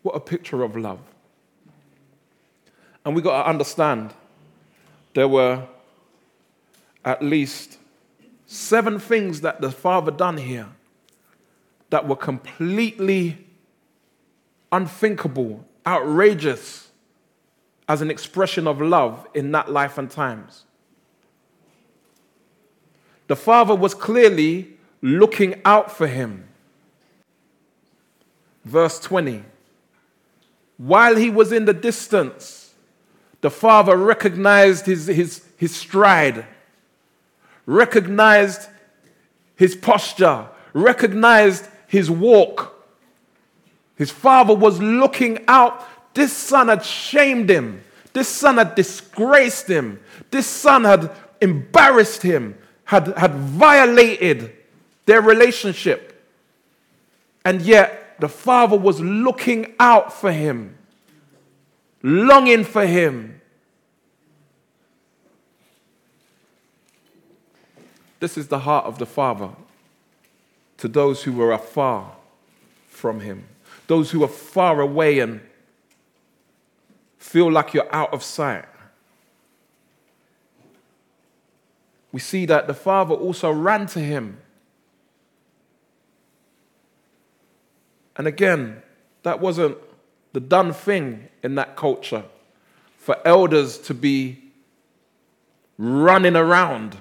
[0.00, 0.98] What a picture of love.
[3.04, 4.14] And we got to understand
[5.12, 5.68] there were
[7.04, 7.76] at least
[8.46, 10.68] seven things that the father done here
[11.90, 13.46] that were completely
[14.72, 16.88] unthinkable, outrageous
[17.90, 20.64] as an expression of love in that life and times.
[23.26, 26.48] The father was clearly looking out for him
[28.66, 29.42] verse 20.
[30.76, 32.74] While he was in the distance,
[33.40, 36.44] the father recognized his, his, his stride,
[37.64, 38.68] recognized
[39.54, 42.74] his posture, recognized his walk.
[43.96, 45.86] His father was looking out.
[46.12, 47.82] This son had shamed him.
[48.12, 50.00] This son had disgraced him.
[50.30, 51.10] This son had
[51.40, 54.52] embarrassed him, had, had violated
[55.06, 56.12] their relationship.
[57.44, 60.76] And yet, the father was looking out for him,
[62.02, 63.40] longing for him.
[68.20, 69.50] This is the heart of the father
[70.78, 72.12] to those who were afar
[72.88, 73.44] from him,
[73.86, 75.40] those who are far away and
[77.18, 78.64] feel like you're out of sight.
[82.12, 84.38] We see that the father also ran to him
[88.16, 88.82] And again,
[89.22, 89.76] that wasn't
[90.32, 92.24] the done thing in that culture
[92.98, 94.42] for elders to be
[95.78, 96.96] running around.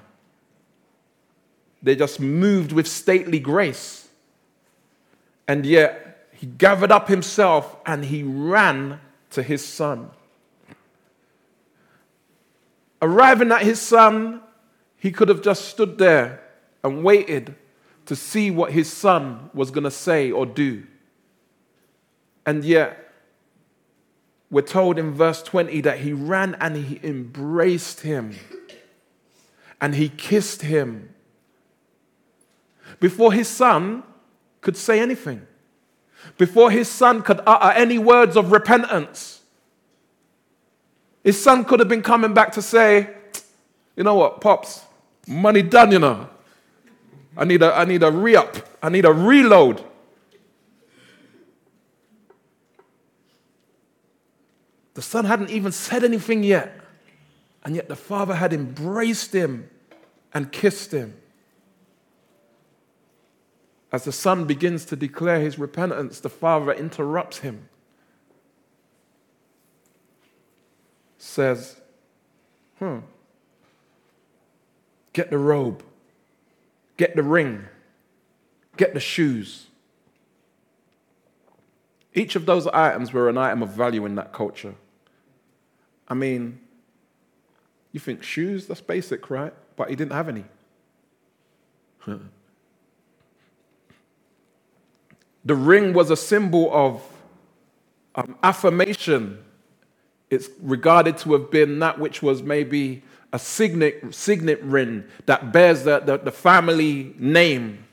[1.81, 4.07] They just moved with stately grace.
[5.47, 8.99] And yet, he gathered up himself and he ran
[9.31, 10.09] to his son.
[13.01, 14.41] Arriving at his son,
[14.97, 16.41] he could have just stood there
[16.83, 17.55] and waited
[18.05, 20.83] to see what his son was going to say or do.
[22.45, 23.05] And yet,
[24.49, 28.35] we're told in verse 20 that he ran and he embraced him
[29.81, 31.13] and he kissed him
[32.99, 34.03] before his son
[34.61, 35.45] could say anything,
[36.37, 39.41] before his son could utter any words of repentance.
[41.23, 43.09] His son could have been coming back to say,
[43.95, 44.83] You know what, Pops,
[45.27, 46.29] money done, you know.
[47.35, 49.83] I need a, I need a re up, I need a reload.
[54.95, 56.79] The son hadn't even said anything yet,
[57.63, 59.69] and yet the father had embraced him
[60.33, 61.15] and kissed him.
[63.91, 67.67] As the son begins to declare his repentance, the father interrupts him.
[71.17, 71.79] Says,
[72.79, 72.99] Hmm,
[75.11, 75.83] get the robe,
[76.95, 77.65] get the ring,
[78.77, 79.67] get the shoes.
[82.13, 84.75] Each of those items were an item of value in that culture.
[86.07, 86.59] I mean,
[87.91, 89.53] you think shoes, that's basic, right?
[89.75, 90.43] But he didn't have any.
[95.45, 97.01] the ring was a symbol of
[98.15, 99.39] um, affirmation
[100.29, 105.83] It's regarded to have been that which was maybe a signet, signet ring that bears
[105.83, 107.85] the, the, the family name.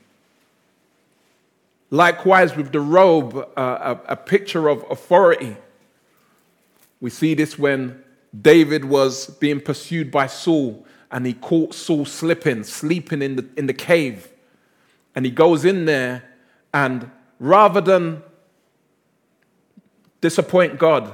[1.89, 5.55] Likewise, with the robe, uh, a, a picture of authority.
[6.99, 8.02] We see this when
[8.39, 13.67] David was being pursued by Saul and he caught Saul slipping, sleeping in the, in
[13.67, 14.29] the cave.
[15.15, 16.23] And he goes in there
[16.73, 17.09] and
[17.39, 18.23] rather than
[20.21, 21.13] disappoint God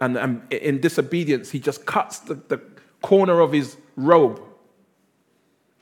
[0.00, 2.60] and, and in disobedience, he just cuts the, the
[3.02, 4.42] corner of his robe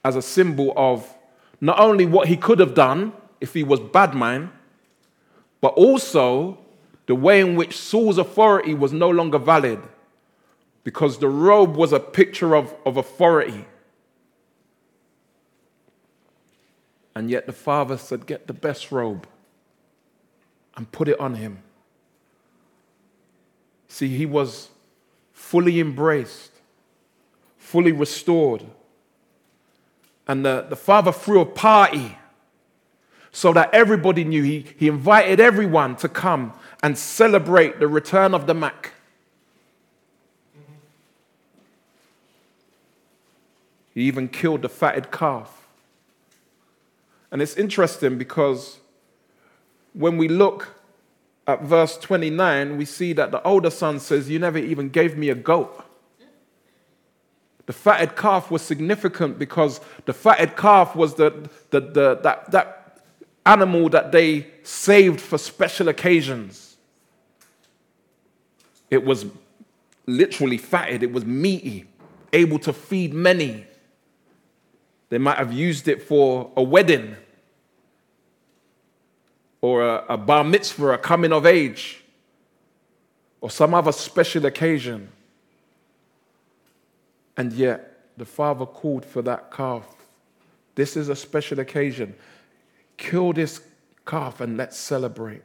[0.05, 1.14] as a symbol of
[1.61, 4.51] not only what he could have done if he was bad man,
[5.61, 6.59] but also
[7.07, 9.81] the way in which Saul's authority was no longer valid
[10.85, 13.64] because the robe was a picture of, of authority.
[17.14, 19.26] And yet the father said, Get the best robe
[20.76, 21.62] and put it on him.
[23.89, 24.68] See, he was
[25.33, 26.53] fully embraced,
[27.57, 28.64] fully restored.
[30.29, 32.16] And the, the father threw a party
[33.33, 34.43] so that everybody knew.
[34.43, 36.53] He, he invited everyone to come
[36.83, 38.93] and celebrate the return of the Mack.
[43.99, 45.66] He even killed the fatted calf.
[47.32, 48.78] And it's interesting because
[49.92, 50.68] when we look
[51.49, 55.30] at verse 29, we see that the older son says, You never even gave me
[55.30, 55.84] a goat.
[57.66, 63.01] The fatted calf was significant because the fatted calf was the, the, the, that, that
[63.44, 66.76] animal that they saved for special occasions.
[68.90, 69.26] It was
[70.07, 71.86] literally fatted, it was meaty,
[72.32, 73.66] able to feed many.
[75.09, 77.17] They might have used it for a wedding
[79.61, 82.05] or a, a bar mitzvah, a coming of age,
[83.41, 85.09] or some other special occasion.
[87.37, 89.87] And yet, the father called for that calf.
[90.75, 92.15] This is a special occasion.
[92.97, 93.61] Kill this
[94.07, 95.43] calf and let's celebrate.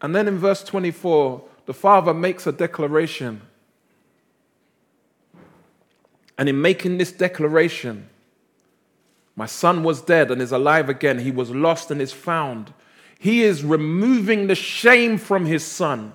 [0.00, 3.40] And then in verse 24, the father makes a declaration
[6.38, 8.08] and in making this declaration,
[9.36, 11.18] my son was dead and is alive again.
[11.18, 12.72] He was lost and is found.
[13.18, 16.12] He is removing the shame from his son.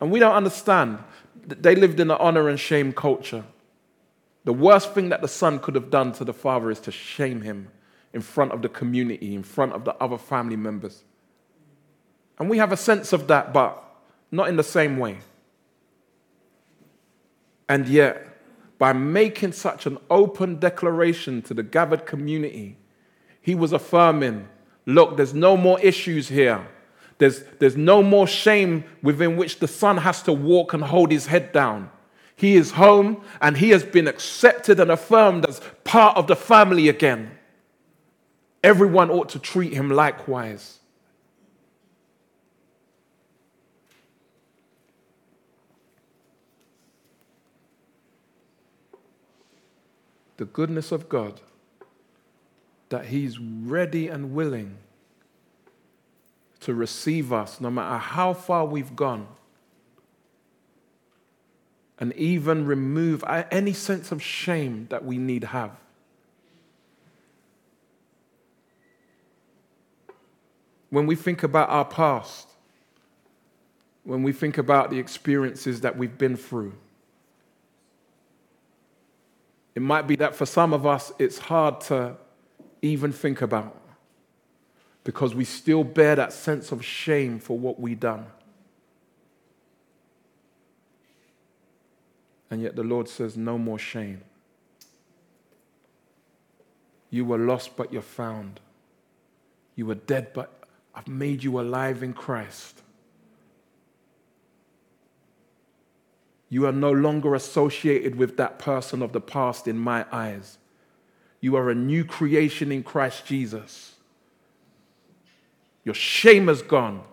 [0.00, 0.98] And we don't understand.
[1.46, 3.44] That they lived in an honor and shame culture.
[4.44, 7.42] The worst thing that the son could have done to the father is to shame
[7.42, 7.68] him
[8.12, 11.04] in front of the community, in front of the other family members.
[12.38, 13.82] And we have a sense of that, but
[14.30, 15.18] not in the same way.
[17.68, 18.28] And yet,
[18.78, 22.76] by making such an open declaration to the gathered community,
[23.40, 24.48] he was affirming
[24.84, 26.66] look, there's no more issues here.
[27.18, 31.26] There's, there's no more shame within which the son has to walk and hold his
[31.26, 31.90] head down.
[32.34, 36.88] He is home and he has been accepted and affirmed as part of the family
[36.88, 37.38] again.
[38.64, 40.80] Everyone ought to treat him likewise.
[50.42, 51.40] The goodness of God
[52.88, 54.76] that He's ready and willing
[56.58, 59.28] to receive us no matter how far we've gone
[62.00, 63.22] and even remove
[63.52, 65.76] any sense of shame that we need have.
[70.90, 72.48] When we think about our past,
[74.02, 76.72] when we think about the experiences that we've been through,
[79.74, 82.16] it might be that for some of us, it's hard to
[82.82, 83.76] even think about
[85.04, 88.26] because we still bear that sense of shame for what we've done.
[92.50, 94.20] And yet the Lord says, No more shame.
[97.08, 98.60] You were lost, but you're found.
[99.74, 100.64] You were dead, but
[100.94, 102.82] I've made you alive in Christ.
[106.52, 110.58] You are no longer associated with that person of the past in my eyes.
[111.40, 113.94] You are a new creation in Christ Jesus.
[115.82, 117.04] Your shame has gone.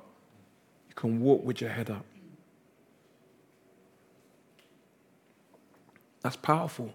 [0.90, 2.06] You can walk with your head up.
[6.22, 6.94] That's powerful.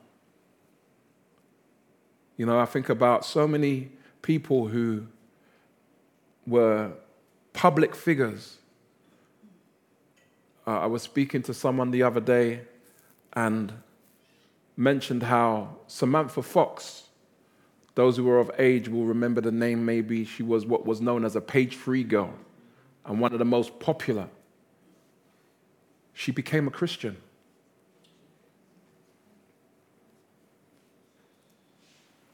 [2.36, 3.90] You know, I think about so many
[4.20, 5.06] people who
[6.46, 6.92] were
[7.54, 8.58] public figures
[10.66, 12.62] uh, I was speaking to someone the other day
[13.34, 13.72] and
[14.76, 17.04] mentioned how Samantha Fox,
[17.94, 21.24] those who are of age will remember the name maybe, she was what was known
[21.24, 22.34] as a page three girl.
[23.06, 24.28] and one of the most popular,
[26.14, 27.16] she became a Christian.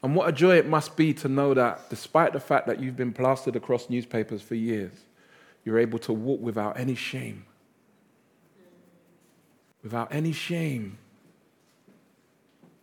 [0.03, 2.95] And what a joy it must be to know that despite the fact that you've
[2.95, 4.93] been plastered across newspapers for years,
[5.63, 7.45] you're able to walk without any shame.
[9.83, 10.97] Without any shame.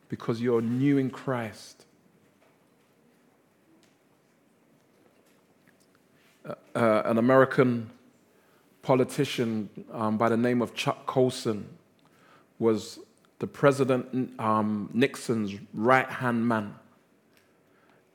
[0.08, 1.84] Because you're new in Christ.
[6.44, 7.90] Uh, uh, an American
[8.82, 11.68] politician um, by the name of Chuck Colson
[12.58, 12.98] was
[13.38, 16.74] the President um, Nixon's right hand man.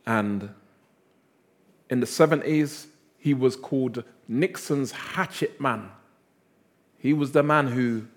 [0.05, 0.49] And
[1.89, 5.91] in the 70s, he was called Nixon's hatchet man.
[6.97, 8.07] He was the man who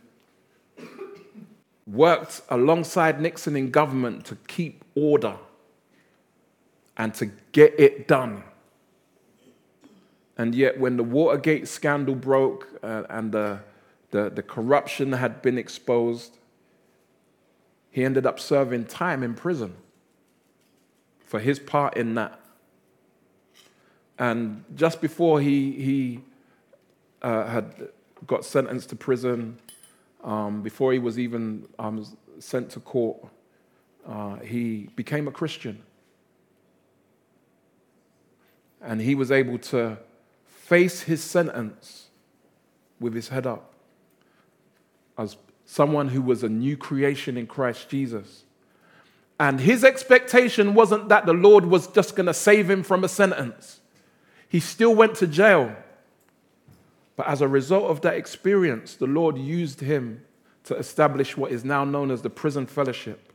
[1.87, 5.37] worked alongside Nixon in government to keep order
[6.97, 8.43] and to get it done.
[10.39, 13.61] And yet, when the Watergate scandal broke uh, and the,
[14.11, 16.39] the, the corruption had been exposed,
[17.91, 19.75] he ended up serving time in prison
[21.25, 22.39] for his part in that.
[24.19, 26.21] And just before he, he
[27.23, 27.89] uh, had
[28.27, 29.59] got sentenced to prison,
[30.25, 32.05] um, before he was even um,
[32.39, 33.19] sent to court,
[34.07, 35.83] uh, he became a Christian.
[38.81, 39.99] And he was able to
[40.45, 42.09] face his sentence
[43.01, 43.73] with his head up
[45.19, 48.45] as someone who was a new creation in Christ Jesus.
[49.39, 53.09] And his expectation wasn't that the Lord was just going to save him from a
[53.09, 53.81] sentence.
[54.49, 55.77] He still went to jail.
[57.17, 60.23] But as a result of that experience, the Lord used him
[60.65, 63.33] to establish what is now known as the Prison Fellowship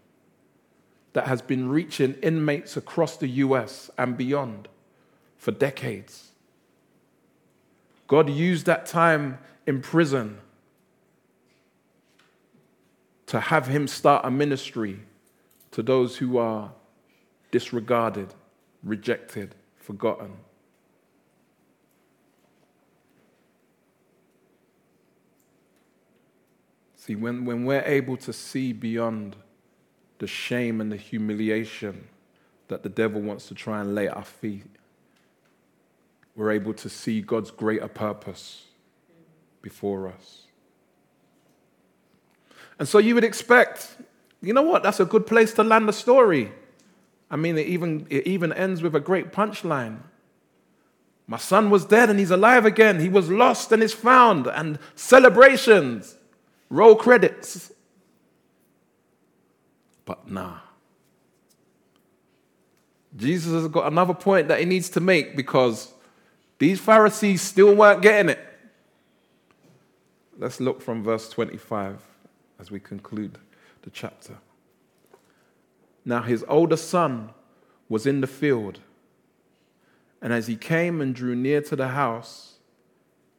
[1.14, 4.68] that has been reaching inmates across the US and beyond
[5.38, 6.30] for decades.
[8.08, 10.38] God used that time in prison
[13.28, 15.00] to have him start a ministry
[15.72, 16.72] to those who are
[17.50, 18.34] disregarded,
[18.84, 20.34] rejected, forgotten.
[27.02, 29.36] See, when, when we're able to see beyond
[30.20, 32.08] the shame and the humiliation
[32.68, 34.68] that the devil wants to try and lay at our feet,
[36.36, 38.66] we're able to see God's greater purpose
[39.64, 40.43] before us.
[42.78, 43.97] And so you would expect,
[44.39, 46.52] you know what, that's a good place to land the story.
[47.32, 50.02] I mean, it even, it even ends with a great punchline.
[51.26, 52.99] My son was dead and he's alive again.
[52.99, 56.18] He was lost and is found, and celebrations,
[56.72, 57.72] roll credits.
[60.06, 60.58] But nah.
[63.16, 65.94] Jesus has got another point that he needs to make because
[66.58, 68.40] these Pharisees still weren't getting it.
[70.38, 72.02] Let's look from verse 25
[72.58, 73.38] as we conclude
[73.84, 74.38] the chapter.
[76.06, 77.32] Now his older son
[77.90, 78.80] was in the field,
[80.22, 82.60] and as he came and drew near to the house,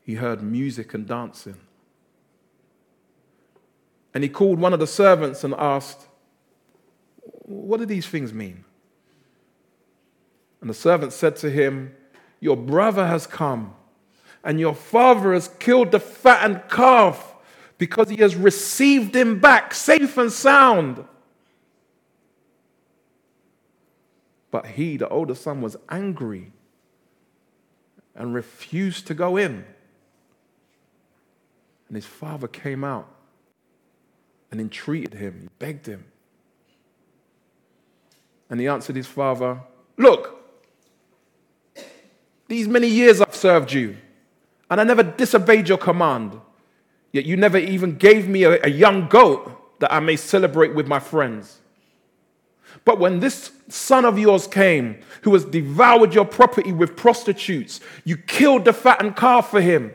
[0.05, 1.57] he heard music and dancing.
[4.15, 6.07] And he called one of the servants and asked,
[7.23, 8.65] What do these things mean?
[10.61, 11.95] And the servant said to him,
[12.43, 13.73] your brother has come,
[14.43, 17.37] and your father has killed the fattened calf
[17.79, 21.05] because he has received him back safe and sound.
[24.51, 26.51] But he, the older son, was angry
[28.17, 29.65] and refused to go in.
[31.87, 33.09] And his father came out
[34.53, 36.05] and entreated him, he begged him.
[38.49, 39.61] And he answered his father,
[39.97, 40.39] Look,
[42.49, 43.97] these many years I've served you,
[44.71, 46.39] and I never disobeyed your command.
[47.13, 50.87] Yet you never even gave me a, a young goat that I may celebrate with
[50.87, 51.59] my friends.
[52.85, 58.17] But when this son of yours came, who has devoured your property with prostitutes, you
[58.17, 59.93] killed the fattened calf for him.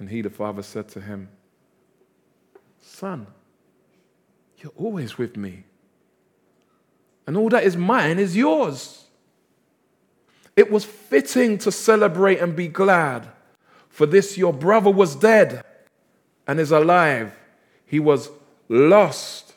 [0.00, 1.28] And he, the father, said to him,
[2.80, 3.26] Son,
[4.58, 5.64] you're always with me,
[7.26, 9.04] and all that is mine is yours.
[10.56, 13.28] It was fitting to celebrate and be glad,
[13.88, 15.62] for this your brother was dead
[16.46, 17.32] and is alive.
[17.84, 18.30] He was
[18.68, 19.52] lost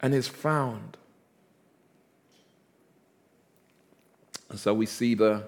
[0.00, 0.98] and is found.
[4.50, 5.44] And so we see the,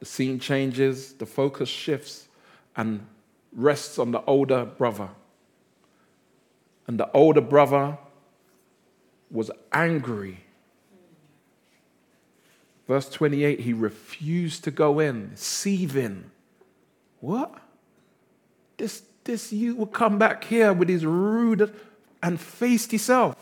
[0.00, 2.28] the scene changes, the focus shifts,
[2.76, 3.06] and
[3.52, 5.10] rests on the older brother.
[6.86, 7.98] And the older brother
[9.30, 10.44] was angry
[12.90, 16.28] Verse 28, he refused to go in, seething.
[17.20, 17.54] What?
[18.78, 21.72] This, this you will come back here with his rude
[22.20, 23.36] and feisty self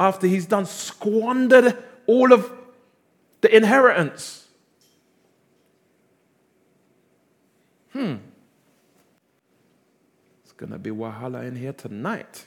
[0.00, 2.50] after he's done squandered all of
[3.40, 4.48] the inheritance.
[7.92, 8.16] Hmm.
[10.56, 12.46] Going to be Wahala in here tonight.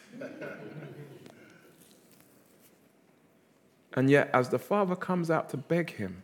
[3.93, 6.23] and yet, as the father comes out to beg him,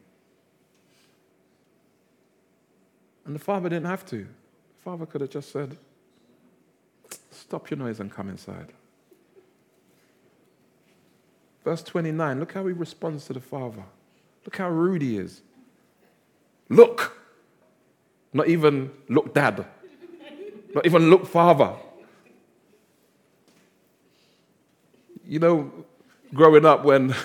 [3.26, 5.78] and the father didn't have to, the father could have just said,
[7.32, 8.74] Stop your noise and come inside.
[11.64, 13.84] Verse 29, look how he responds to the father.
[14.46, 15.42] Look how rude he is.
[16.70, 17.18] Look.
[18.34, 19.66] Not even look, dad.
[20.76, 21.74] Not even look, father.
[25.26, 25.72] You know,
[26.34, 27.16] growing up, when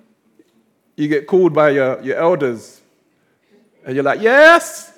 [0.96, 2.82] you get called by your, your elders,
[3.82, 4.92] and you're like, yes.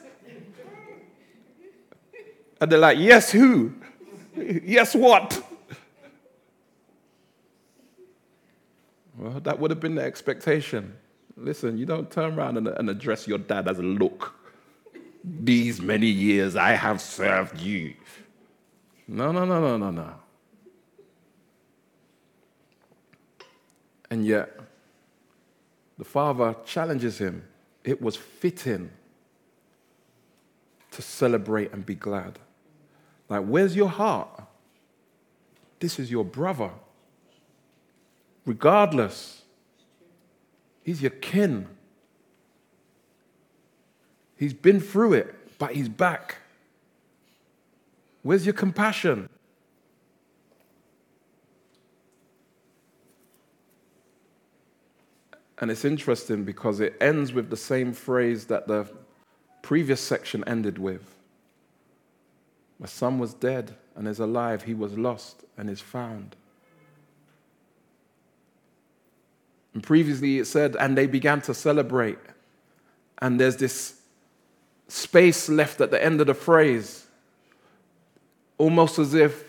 [2.61, 3.73] And they're like, yes, who?
[4.37, 5.41] yes, what?
[9.17, 10.97] Well, that would have been the expectation.
[11.37, 14.35] Listen, you don't turn around and, and address your dad as a look.
[15.25, 17.95] These many years I have served you.
[19.07, 20.15] No, no, no, no, no, no.
[24.11, 24.59] And yet,
[25.99, 27.45] the father challenges him.
[27.85, 28.91] It was fitting
[30.91, 32.39] to celebrate and be glad.
[33.29, 34.43] Like, where's your heart?
[35.81, 36.71] This is your brother
[38.45, 39.43] regardless.
[40.83, 41.69] He's your kin.
[44.43, 46.39] He's been through it, but he's back.
[48.25, 49.29] Where's your compassion?
[55.59, 58.91] And it's interesting because it ends with the same phrase that the
[59.63, 61.15] previous section ended with.
[62.81, 64.65] My son was dead and is alive.
[64.65, 66.35] He was lost and is found.
[69.73, 72.19] And previously it said, and they began to celebrate.
[73.21, 74.02] And there's this
[74.93, 77.07] space left at the end of the phrase,
[78.59, 79.43] almost as if,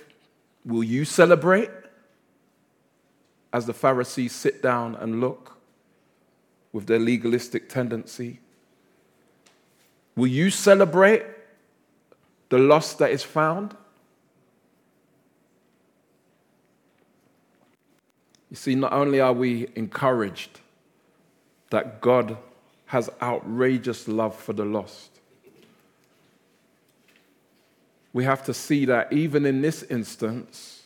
[0.66, 1.70] will you celebrate?
[3.52, 5.58] As the Pharisees sit down and look
[6.72, 8.40] with their legalistic tendency.
[10.16, 11.24] Will you celebrate
[12.50, 13.76] the loss that is found?
[18.50, 20.62] You see, not only are we encouraged
[21.70, 22.38] that God
[22.86, 25.13] has outrageous love for the lost,
[28.14, 30.84] we have to see that even in this instance,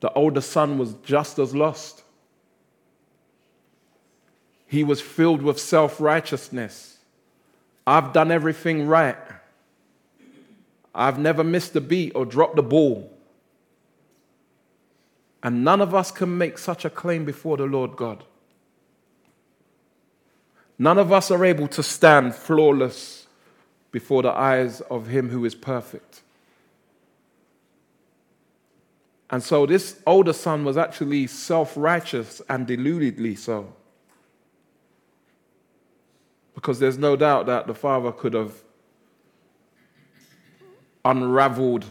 [0.00, 2.02] the older son was just as lost.
[4.66, 6.98] He was filled with self righteousness.
[7.86, 9.16] I've done everything right.
[10.94, 13.10] I've never missed a beat or dropped the ball.
[15.42, 18.22] And none of us can make such a claim before the Lord God.
[20.78, 23.21] None of us are able to stand flawless
[23.92, 26.22] before the eyes of Him who is perfect.
[29.30, 33.72] And so this older son was actually self righteous and deludedly so.
[36.54, 38.52] Because there's no doubt that the father could have
[41.04, 41.86] unraveled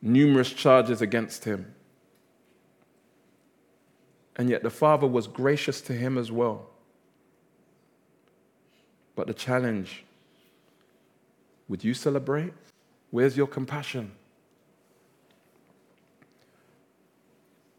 [0.00, 1.74] numerous charges against him.
[4.36, 6.70] And yet the Father was gracious to him as well.
[9.16, 10.04] But the challenge
[11.68, 12.52] would you celebrate?
[13.10, 14.12] Where's your compassion?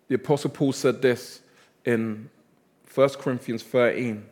[0.07, 1.41] The Apostle Paul said this
[1.85, 2.29] in
[2.93, 4.25] 1 Corinthians 13,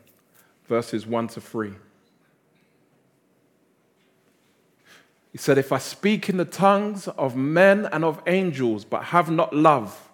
[0.66, 1.72] verses 1 to 3.
[5.32, 9.30] He said, If I speak in the tongues of men and of angels, but have
[9.30, 10.08] not love,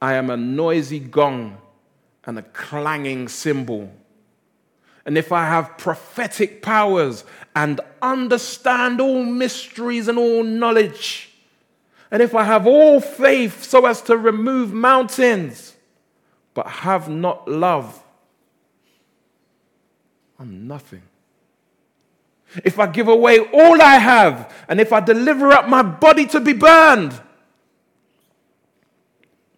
[0.00, 1.58] I am a noisy gong
[2.24, 3.92] and a clanging cymbal.
[5.06, 11.30] And if I have prophetic powers and understand all mysteries and all knowledge,
[12.10, 15.76] and if I have all faith so as to remove mountains,
[16.54, 18.02] but have not love,
[20.40, 21.02] I'm nothing.
[22.64, 26.40] If I give away all I have, and if I deliver up my body to
[26.40, 27.20] be burned,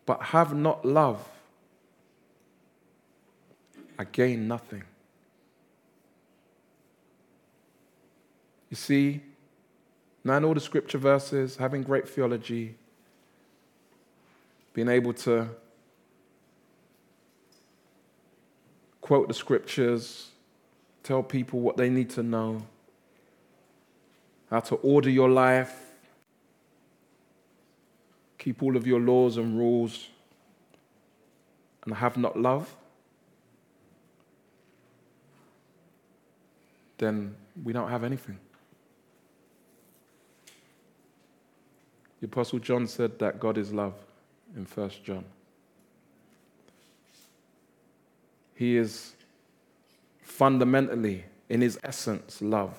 [0.04, 1.26] but have not love,
[3.98, 4.82] I gain nothing.
[8.70, 9.22] You see,
[10.24, 12.74] knowing all the scripture verses, having great theology,
[14.74, 15.48] being able to
[19.00, 20.30] quote the scriptures,
[21.02, 22.60] tell people what they need to know,
[24.50, 25.74] how to order your life,
[28.36, 30.08] keep all of your laws and rules,
[31.84, 32.74] and have not love,
[36.98, 38.38] then we don't have anything.
[42.20, 43.94] The Apostle John said that God is love
[44.56, 45.24] in 1 John.
[48.54, 49.14] He is
[50.20, 52.74] fundamentally, in his essence, love.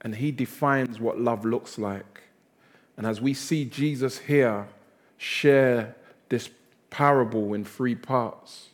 [0.00, 2.22] And he defines what love looks like.
[2.96, 4.68] And as we see Jesus here
[5.16, 5.96] share
[6.28, 6.50] this
[6.90, 8.68] parable in three parts,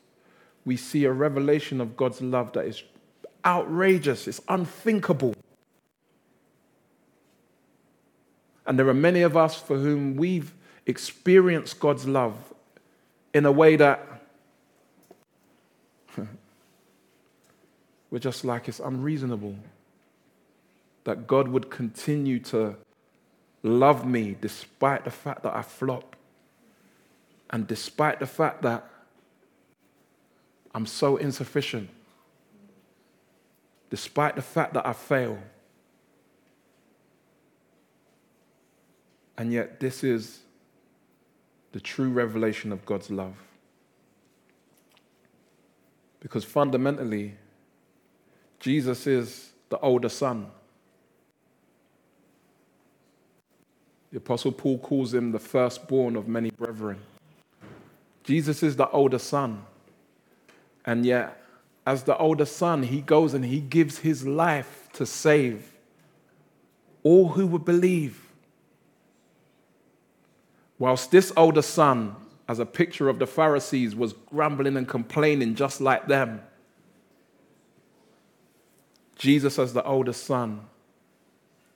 [0.65, 2.83] we see a revelation of God's love that is
[3.45, 5.34] outrageous, it's unthinkable.
[8.67, 10.55] And there are many of us for whom we've
[10.87, 12.35] experienced God's love
[13.33, 14.07] in a way that
[18.11, 19.57] we're just like it's unreasonable
[21.05, 22.77] that God would continue to
[23.63, 26.17] love me despite the fact that I flop
[27.51, 28.89] and despite the fact that
[30.75, 31.89] I'm so insufficient,
[33.91, 35.39] despite the fact that I fail.
[39.37, 40.41] And yet, this is
[41.73, 43.35] the true revelation of God's love.
[46.21, 47.35] Because fundamentally,
[48.61, 50.47] Jesus is the older son.
[54.13, 57.01] The Apostle Paul calls him the firstborn of many brethren.
[58.23, 59.65] Jesus is the older son.
[60.87, 61.43] And yet,
[61.87, 65.73] as the older son, he goes and he gives his life to save
[67.03, 68.24] all who would believe.
[70.79, 72.17] Whilst this older son,
[72.49, 76.43] as a picture of the Pharisees, was grumbling and complaining just like them,
[79.17, 80.67] Jesus, as the older son,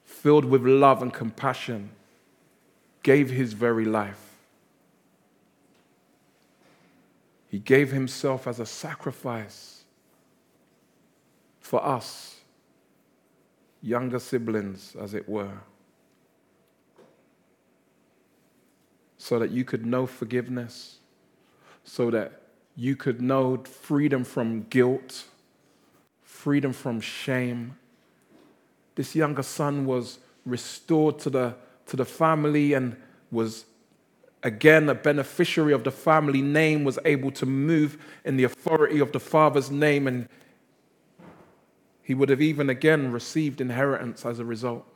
[0.03, 1.89] filled with love and compassion,
[3.01, 4.29] gave his very life.
[7.47, 9.83] He gave himself as a sacrifice
[11.59, 12.41] for us,
[13.81, 15.57] younger siblings, as it were.
[19.19, 20.97] So that you could know forgiveness,
[21.83, 22.41] so that
[22.75, 25.25] you could know freedom from guilt,
[26.23, 27.77] freedom from shame.
[28.95, 31.55] This younger son was restored to the,
[31.87, 32.95] to the family and
[33.29, 33.65] was
[34.41, 39.11] again a beneficiary of the family name, was able to move in the authority of
[39.11, 40.29] the father's name, and
[42.01, 44.88] he would have even again received inheritance as a result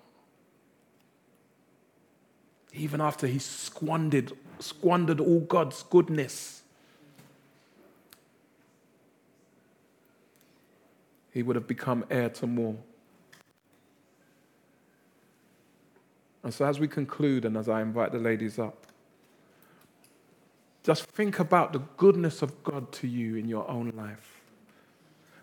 [2.73, 6.63] even after he squandered, squandered all God's goodness.
[11.31, 12.75] He would have become heir to more.
[16.43, 18.85] And so, as we conclude, and as I invite the ladies up,
[20.83, 24.41] just think about the goodness of God to you in your own life.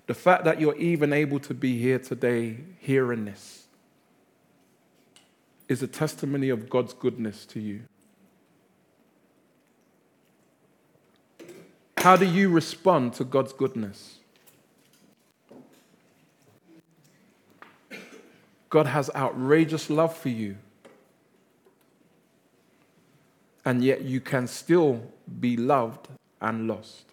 [0.07, 3.61] The fact that you're even able to be here today hearing this
[5.71, 7.83] is a testimony of God's goodness to you.
[11.97, 14.17] How do you respond to God's goodness?
[18.69, 20.57] God has outrageous love for you.
[23.65, 25.01] And yet you can still
[25.39, 26.09] be loved
[26.41, 27.05] and lost.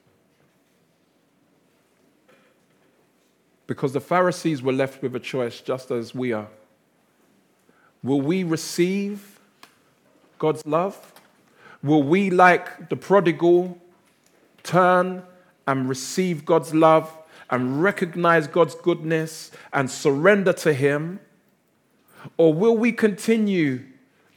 [3.68, 6.48] Because the Pharisees were left with a choice just as we are.
[8.08, 9.38] Will we receive
[10.40, 11.12] God's love?
[11.84, 13.78] Will we, like the prodigal,
[14.64, 15.24] turn
[15.68, 17.12] and receive God's love
[17.50, 21.20] and recognize God's goodness and surrender to Him?
[22.38, 23.84] Or will we continue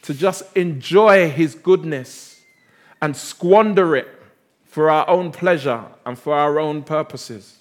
[0.02, 2.42] to just enjoy His goodness
[3.00, 4.08] and squander it
[4.64, 7.58] for our own pleasure and for our own purposes,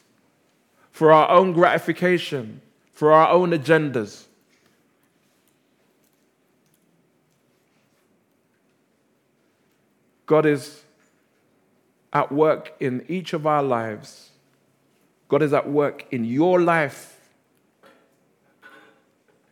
[0.91, 2.61] for our own gratification,
[2.93, 4.25] for our own agendas?
[10.29, 10.83] God is
[12.13, 14.29] at work in each of our lives.
[15.27, 17.19] God is at work in your life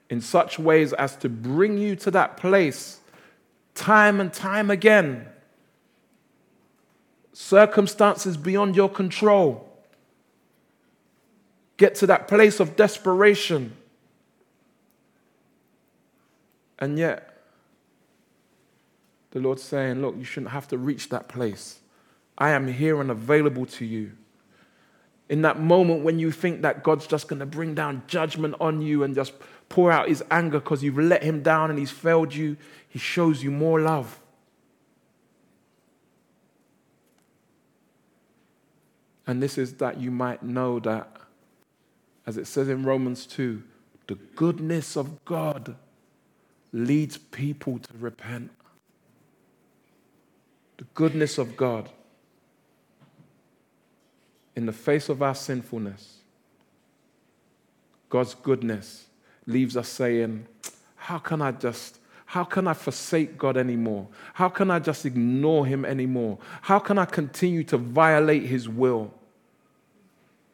[0.08, 3.00] in such ways as to bring you to that place
[3.74, 5.26] time and time again.
[7.34, 9.68] Circumstances beyond your control.
[11.78, 13.76] Get to that place of desperation.
[16.78, 17.37] And yet,
[19.32, 21.80] the Lord's saying, Look, you shouldn't have to reach that place.
[22.38, 24.12] I am here and available to you.
[25.30, 28.82] In that moment when you think that God's just going to bring down judgment on
[28.82, 29.34] you and just
[29.68, 32.56] pour out his anger because you've let him down and he's failed you,
[32.88, 34.20] he shows you more love.
[39.26, 41.12] And this is that you might know that,
[42.26, 43.62] as it says in Romans 2,
[44.08, 45.76] the goodness of God
[46.72, 48.52] leads people to repent.
[50.78, 51.90] The goodness of God
[54.56, 56.18] in the face of our sinfulness,
[58.10, 59.08] God's goodness
[59.46, 60.46] leaves us saying,
[60.96, 64.08] How can I just, how can I forsake God anymore?
[64.34, 66.38] How can I just ignore Him anymore?
[66.62, 69.14] How can I continue to violate His will?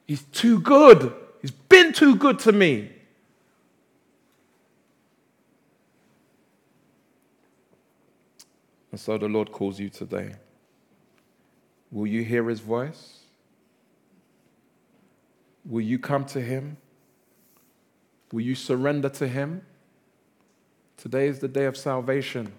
[0.08, 1.14] He's too good.
[1.42, 2.93] He's been too good to me.
[8.94, 10.36] And so the Lord calls you today.
[11.91, 13.22] Will you hear His voice?
[15.66, 16.78] Will you come to Him?
[18.32, 19.64] Will you surrender to Him?
[20.96, 22.54] Today is the day of salvation.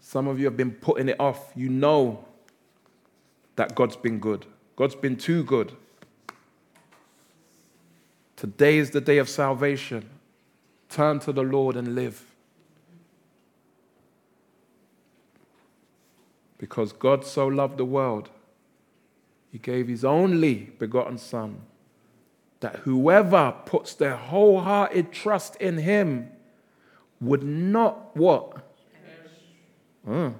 [0.00, 1.52] Some of you have been putting it off.
[1.54, 2.24] You know
[3.54, 5.76] that God's been good, God's been too good.
[8.34, 10.10] Today is the day of salvation.
[10.88, 12.33] Turn to the Lord and live.
[16.64, 18.30] Because God so loved the world
[19.52, 21.60] he gave his only begotten Son,
[22.60, 26.30] that whoever puts their wholehearted trust in him
[27.20, 28.66] would not what?
[30.08, 30.30] Uh,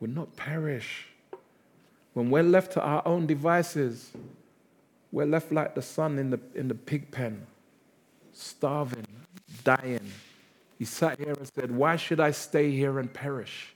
[0.00, 1.08] would not perish.
[2.14, 4.12] When we're left to our own devices,
[5.12, 7.46] we're left like the son in the, in the pig pen,
[8.32, 9.06] starving,
[9.64, 10.10] dying.
[10.78, 13.74] He sat here and said, Why should I stay here and perish?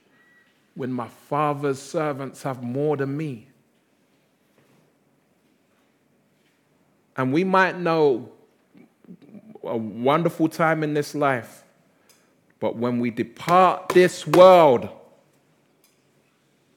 [0.74, 3.48] When my father's servants have more than me.
[7.16, 8.30] And we might know
[9.62, 11.62] a wonderful time in this life,
[12.58, 14.88] but when we depart this world,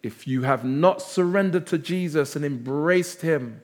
[0.04, 3.62] if you have not surrendered to Jesus and embraced Him,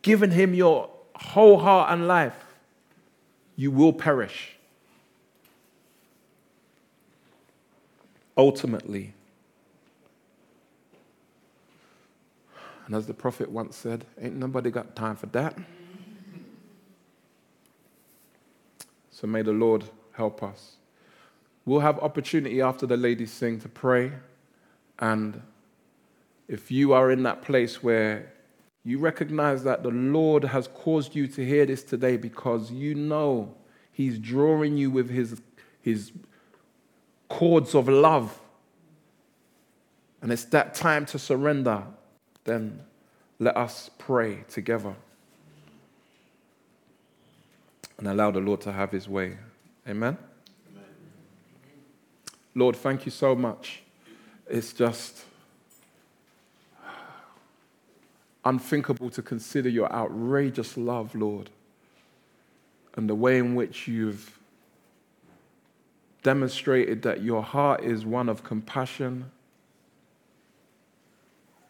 [0.00, 2.56] given Him your whole heart and life,
[3.56, 4.56] you will perish.
[8.36, 9.14] Ultimately.
[12.86, 15.56] And as the prophet once said, ain't nobody got time for that.
[19.10, 20.76] So may the Lord help us.
[21.64, 24.12] We'll have opportunity after the ladies sing to pray.
[24.98, 25.42] And
[26.48, 28.32] if you are in that place where
[28.84, 33.54] you recognize that the Lord has caused you to hear this today because you know
[33.92, 35.40] He's drawing you with His,
[35.80, 36.10] his
[37.32, 38.38] cords of love,
[40.20, 41.82] and it's that time to surrender,
[42.44, 42.78] then
[43.38, 44.94] let us pray together
[47.96, 49.38] and allow the Lord to have his way.
[49.88, 50.18] Amen?
[50.70, 50.84] Amen.
[52.54, 53.80] Lord, thank you so much.
[54.46, 55.24] It's just
[58.44, 61.48] unthinkable to consider your outrageous love, Lord,
[62.94, 64.38] and the way in which you've
[66.22, 69.30] demonstrated that your heart is one of compassion.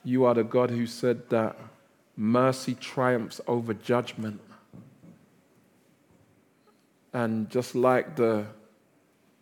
[0.05, 1.57] You are the God who said that
[2.17, 4.41] mercy triumphs over judgment.
[7.13, 8.47] And just like the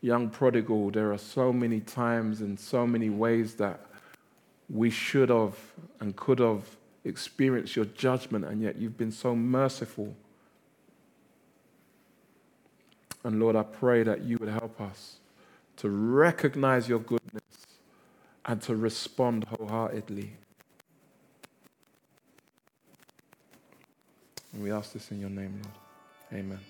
[0.00, 3.80] young prodigal, there are so many times and so many ways that
[4.68, 5.56] we should have
[6.00, 6.64] and could have
[7.04, 10.14] experienced your judgment, and yet you've been so merciful.
[13.24, 15.16] And Lord, I pray that you would help us
[15.76, 17.42] to recognize your goodness
[18.46, 20.32] and to respond wholeheartedly.
[24.52, 26.40] And we ask this in your name, Lord.
[26.42, 26.69] Amen.